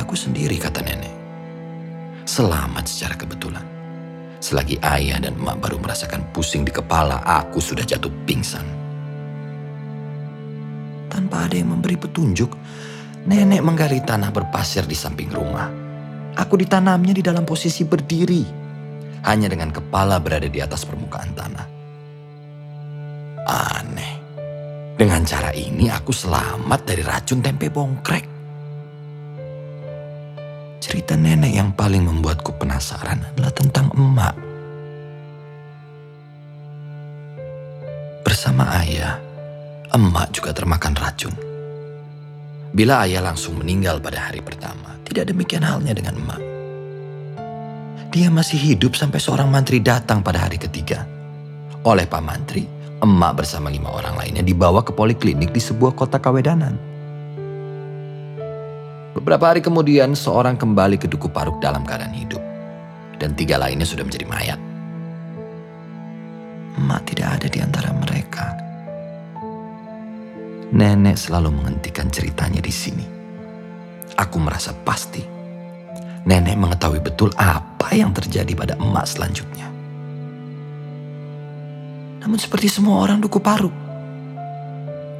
Aku 0.00 0.16
sendiri 0.16 0.56
kata 0.56 0.80
nenek. 0.80 1.12
Selamat 2.24 2.88
secara 2.88 3.12
kebetulan. 3.12 3.68
Selagi 4.40 4.80
ayah 4.80 5.20
dan 5.20 5.36
emak 5.36 5.60
baru 5.60 5.76
merasakan 5.76 6.24
pusing 6.32 6.64
di 6.64 6.72
kepala, 6.72 7.20
aku 7.20 7.60
sudah 7.60 7.84
jatuh 7.84 8.08
pingsan 8.24 8.64
tanpa 11.12 11.44
ada 11.44 11.60
yang 11.60 11.76
memberi 11.76 12.00
petunjuk, 12.00 12.56
nenek 13.28 13.60
menggali 13.60 14.00
tanah 14.00 14.32
berpasir 14.32 14.88
di 14.88 14.96
samping 14.96 15.28
rumah. 15.28 15.81
Aku 16.32 16.56
ditanamnya 16.56 17.12
di 17.12 17.20
dalam 17.20 17.44
posisi 17.44 17.84
berdiri, 17.84 18.44
hanya 19.28 19.52
dengan 19.52 19.68
kepala 19.68 20.16
berada 20.16 20.48
di 20.48 20.58
atas 20.64 20.88
permukaan 20.88 21.32
tanah. 21.36 21.66
Aneh. 23.44 24.14
Dengan 24.96 25.24
cara 25.26 25.50
ini 25.50 25.90
aku 25.90 26.14
selamat 26.14 26.80
dari 26.86 27.02
racun 27.02 27.42
tempe 27.42 27.66
bongkrek. 27.72 28.26
Cerita 30.82 31.18
nenek 31.18 31.52
yang 31.52 31.70
paling 31.74 32.06
membuatku 32.06 32.54
penasaran 32.54 33.22
adalah 33.34 33.52
tentang 33.54 33.90
emak. 33.96 34.34
Bersama 38.22 38.78
ayah, 38.82 39.18
emak 39.90 40.30
juga 40.34 40.54
termakan 40.54 40.94
racun. 40.94 41.51
Bila 42.72 43.04
ayah 43.04 43.20
langsung 43.20 43.60
meninggal 43.60 44.00
pada 44.00 44.32
hari 44.32 44.40
pertama, 44.40 44.96
tidak 45.04 45.28
demikian 45.28 45.60
halnya 45.60 45.92
dengan 45.92 46.16
emak. 46.16 46.40
Dia 48.08 48.32
masih 48.32 48.56
hidup 48.56 48.96
sampai 48.96 49.20
seorang 49.20 49.52
mantri 49.52 49.76
datang 49.76 50.24
pada 50.24 50.48
hari 50.48 50.56
ketiga. 50.56 51.04
Oleh 51.84 52.08
Pak 52.08 52.24
Mantri, 52.24 52.64
emak 53.04 53.44
bersama 53.44 53.68
lima 53.68 53.92
orang 53.92 54.16
lainnya 54.16 54.40
dibawa 54.40 54.80
ke 54.80 54.88
poliklinik 54.88 55.52
di 55.52 55.60
sebuah 55.60 55.92
kota 55.92 56.16
kawedanan. 56.16 56.72
Beberapa 59.20 59.52
hari 59.52 59.60
kemudian, 59.60 60.16
seorang 60.16 60.56
kembali 60.56 60.96
ke 60.96 61.04
Duku 61.12 61.28
Paruk 61.28 61.60
dalam 61.60 61.84
keadaan 61.84 62.16
hidup. 62.16 62.40
Dan 63.20 63.36
tiga 63.36 63.60
lainnya 63.60 63.84
sudah 63.84 64.08
menjadi 64.08 64.24
mayat. 64.24 64.60
Emak 66.80 67.04
tidak 67.04 67.36
ada 67.36 67.46
di 67.52 67.60
antara 67.60 67.92
mereka. 67.92 68.71
Nenek 70.72 71.20
selalu 71.20 71.52
menghentikan 71.52 72.08
ceritanya 72.08 72.64
di 72.64 72.72
sini. 72.72 73.04
Aku 74.16 74.40
merasa 74.40 74.72
pasti 74.72 75.20
nenek 76.24 76.56
mengetahui 76.56 77.04
betul 77.04 77.28
apa 77.36 77.92
yang 77.92 78.16
terjadi 78.16 78.56
pada 78.56 78.74
emak 78.80 79.04
selanjutnya. 79.04 79.68
Namun 82.24 82.40
seperti 82.40 82.72
semua 82.72 83.04
orang 83.04 83.20
duku 83.20 83.36
paru, 83.36 83.68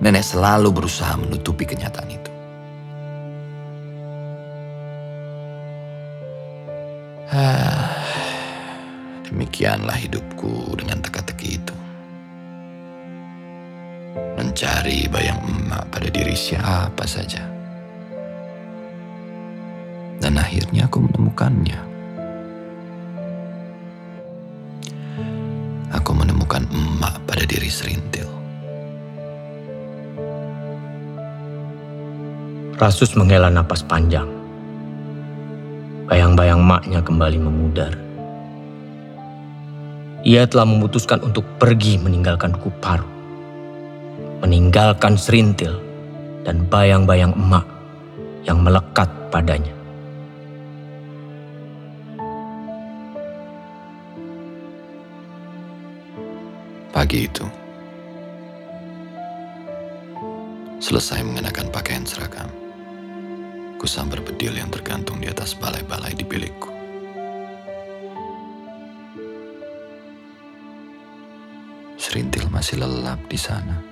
nenek 0.01 0.25
selalu 0.25 0.73
berusaha 0.73 1.21
menutupi 1.21 1.69
kenyataan 1.69 2.09
itu. 2.09 2.33
Demikianlah 9.29 10.01
hidupku 10.01 10.81
dengan 10.81 11.05
teka-teki 11.05 11.61
itu 11.61 11.82
mencari 14.16 15.09
bayang 15.09 15.40
emak 15.48 15.88
pada 15.88 16.09
diri 16.12 16.37
siapa 16.37 17.05
saja. 17.09 17.40
Dan 20.20 20.38
akhirnya 20.38 20.87
aku 20.87 21.03
menemukannya. 21.03 21.81
Aku 25.92 26.11
menemukan 26.16 26.64
emak 26.72 27.20
pada 27.29 27.44
diri 27.44 27.68
serintil. 27.68 28.29
Rasus 32.81 33.14
menghela 33.14 33.53
napas 33.53 33.85
panjang. 33.85 34.27
Bayang-bayang 36.11 36.61
maknya 36.61 37.01
kembali 37.01 37.38
memudar. 37.38 37.92
Ia 40.22 40.46
telah 40.46 40.66
memutuskan 40.66 41.22
untuk 41.22 41.46
pergi 41.59 41.98
meninggalkan 41.98 42.55
Kuparu 42.55 43.12
meninggalkan 44.43 45.15
serintil 45.15 45.79
dan 46.43 46.67
bayang-bayang 46.67 47.31
emak 47.39 47.63
yang 48.43 48.59
melekat 48.59 49.07
padanya. 49.31 49.71
Pagi 56.91 57.25
itu, 57.25 57.47
selesai 60.83 61.23
mengenakan 61.23 61.71
pakaian 61.71 62.03
seragam, 62.03 62.51
kusambar 63.79 64.21
bedil 64.27 64.59
yang 64.59 64.69
tergantung 64.69 65.23
di 65.23 65.31
atas 65.31 65.55
balai-balai 65.55 66.19
di 66.19 66.27
bilikku. 66.27 66.71
Serintil 71.95 72.51
masih 72.51 72.83
lelap 72.83 73.23
di 73.31 73.39
sana. 73.39 73.92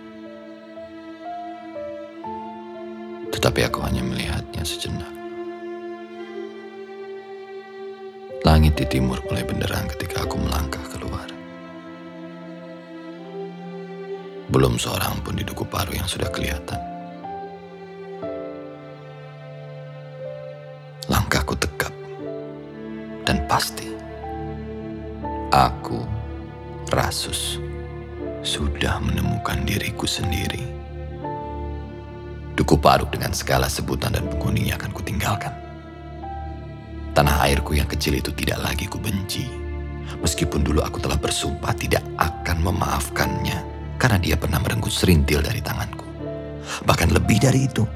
Tetapi 3.40 3.72
aku 3.72 3.80
hanya 3.80 4.04
melihatnya 4.04 4.60
sejenak. 4.60 5.08
Langit 8.44 8.76
di 8.76 8.84
timur 8.84 9.16
mulai 9.24 9.48
benderang 9.48 9.88
ketika 9.96 10.28
aku 10.28 10.36
melangkah 10.36 10.84
keluar. 10.92 11.24
Belum 14.52 14.76
seorang 14.76 15.24
pun 15.24 15.40
di 15.40 15.44
Duku 15.48 15.64
Paru 15.64 15.96
yang 15.96 16.04
sudah 16.04 16.28
kelihatan. 16.28 16.76
Langkahku 21.08 21.56
tegap 21.56 21.96
dan 23.24 23.40
pasti. 23.48 23.88
Aku, 25.48 26.04
Rasus, 26.92 27.56
sudah 28.44 29.00
menemukan 29.00 29.64
diriku 29.64 30.04
sendiri. 30.04 30.79
Duku 32.60 32.76
Paruk 32.76 33.08
dengan 33.08 33.32
segala 33.32 33.72
sebutan 33.72 34.12
dan 34.12 34.28
penghuninya 34.28 34.76
akan 34.76 34.92
kutinggalkan. 34.92 35.48
Tanah 37.16 37.48
airku 37.48 37.72
yang 37.72 37.88
kecil 37.88 38.20
itu 38.20 38.36
tidak 38.36 38.60
lagi 38.60 38.84
kubenci. 38.84 39.48
Meskipun 40.20 40.60
dulu 40.60 40.84
aku 40.84 41.00
telah 41.00 41.16
bersumpah 41.16 41.72
tidak 41.72 42.04
akan 42.20 42.60
memaafkannya 42.60 43.64
karena 43.96 44.20
dia 44.20 44.36
pernah 44.36 44.60
merenggut 44.60 44.92
serintil 44.92 45.40
dari 45.40 45.64
tanganku. 45.64 46.04
Bahkan 46.84 47.16
lebih 47.16 47.40
dari 47.40 47.64
itu, 47.64 47.88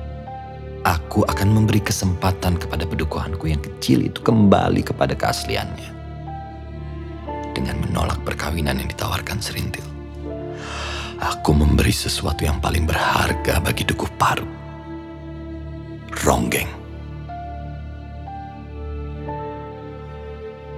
aku 0.81 1.29
akan 1.29 1.49
memberi 1.53 1.85
kesempatan 1.85 2.57
kepada 2.57 2.89
pedukuhanku 2.89 3.45
yang 3.45 3.61
kecil 3.61 4.01
itu 4.01 4.25
kembali 4.25 4.81
kepada 4.81 5.13
keasliannya. 5.13 5.93
Dengan 7.53 7.85
menolak 7.85 8.25
perkawinan 8.25 8.81
yang 8.81 8.89
ditawarkan 8.89 9.45
serintil. 9.45 9.94
Aku 11.25 11.57
memberi 11.57 11.89
sesuatu 11.89 12.45
yang 12.45 12.61
paling 12.61 12.85
berharga 12.85 13.57
bagi 13.57 13.89
Dukuh 13.89 14.13
Paru. 14.21 14.45
ronggeng. 16.25 16.69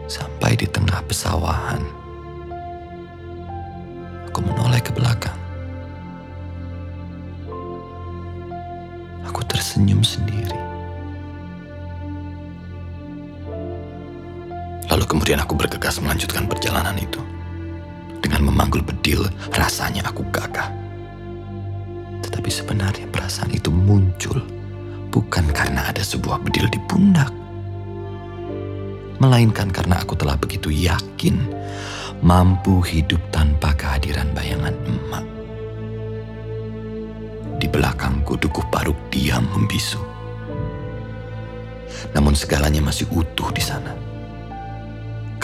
Sampai 0.06 0.54
di 0.54 0.70
tengah 0.70 1.02
pesawahan, 1.06 1.82
aku 4.30 4.38
menoleh 4.42 4.78
ke 4.82 4.94
belakang. 4.94 5.35
Aku 9.26 9.42
tersenyum 9.50 10.06
sendiri. 10.06 10.59
Lalu 14.87 15.04
kemudian 15.11 15.42
aku 15.42 15.59
bergegas 15.59 15.98
melanjutkan 15.98 16.46
perjalanan 16.46 16.94
itu. 16.98 17.18
Memanggul 18.57 18.81
bedil, 18.81 19.21
rasanya 19.53 20.01
aku 20.09 20.25
gagah. 20.33 20.73
Tetapi 22.25 22.49
sebenarnya 22.49 23.05
perasaan 23.12 23.53
itu 23.53 23.69
muncul 23.69 24.40
bukan 25.12 25.45
karena 25.53 25.92
ada 25.92 26.01
sebuah 26.01 26.40
bedil 26.40 26.64
di 26.73 26.81
pundak. 26.88 27.29
Melainkan 29.21 29.69
karena 29.69 30.01
aku 30.01 30.16
telah 30.16 30.40
begitu 30.40 30.73
yakin 30.73 31.37
mampu 32.25 32.81
hidup 32.81 33.21
tanpa 33.29 33.77
kehadiran 33.77 34.33
bayangan 34.33 34.73
emak. 34.88 35.25
Di 37.61 37.69
belakangku 37.69 38.40
dukuh 38.40 38.64
paruk 38.73 38.97
diam 39.12 39.45
membisu. 39.53 40.01
Namun 42.16 42.33
segalanya 42.33 42.81
masih 42.81 43.05
utuh 43.12 43.53
di 43.53 43.61
sana. 43.61 43.92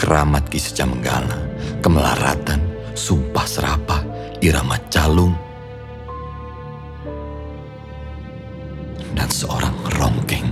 Keramat 0.01 0.49
Ki 0.49 0.57
Menggala, 0.89 1.37
kemelaratan, 1.85 2.72
sumpah 2.93 3.45
serapah, 3.45 4.01
irama 4.41 4.77
calung, 4.89 5.33
dan 9.13 9.29
seorang 9.29 9.73
ronggeng. 9.97 10.47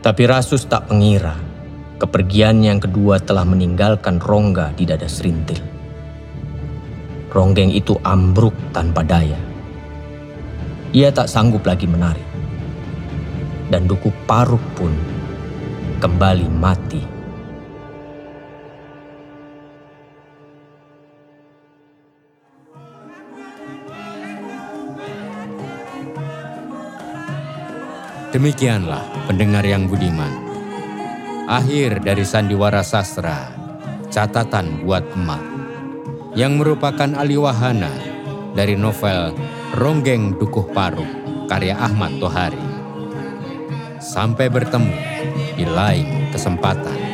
Tapi 0.00 0.22
Rasus 0.22 0.64
tak 0.70 0.86
mengira 0.92 1.34
kepergian 1.96 2.62
yang 2.62 2.78
kedua 2.78 3.18
telah 3.18 3.42
meninggalkan 3.42 4.20
rongga 4.20 4.76
di 4.76 4.84
dada 4.86 5.08
serintil. 5.08 5.58
Ronggeng 7.32 7.74
itu 7.74 7.98
ambruk 8.00 8.54
tanpa 8.72 9.04
daya. 9.04 9.36
Ia 10.96 11.12
tak 11.12 11.28
sanggup 11.28 11.66
lagi 11.66 11.84
menari. 11.84 12.24
Dan 13.66 13.90
duku 13.90 14.14
paruk 14.30 14.62
pun 14.78 14.94
kembali 15.98 16.46
mati. 16.48 17.15
Demikianlah 28.36 29.00
pendengar 29.24 29.64
yang 29.64 29.88
budiman. 29.88 30.28
Akhir 31.48 32.04
dari 32.04 32.20
sandiwara 32.20 32.84
sastra, 32.84 33.48
catatan 34.12 34.84
buat 34.84 35.08
emak, 35.16 35.40
yang 36.36 36.60
merupakan 36.60 37.16
aliwahana 37.16 37.88
dari 38.52 38.76
novel 38.76 39.32
Ronggeng 39.72 40.36
Dukuh 40.36 40.68
Paruk 40.68 41.08
karya 41.48 41.80
Ahmad 41.80 42.20
Tohari. 42.20 42.60
Sampai 44.04 44.52
bertemu 44.52 44.92
di 45.56 45.64
lain 45.64 46.28
kesempatan. 46.28 47.05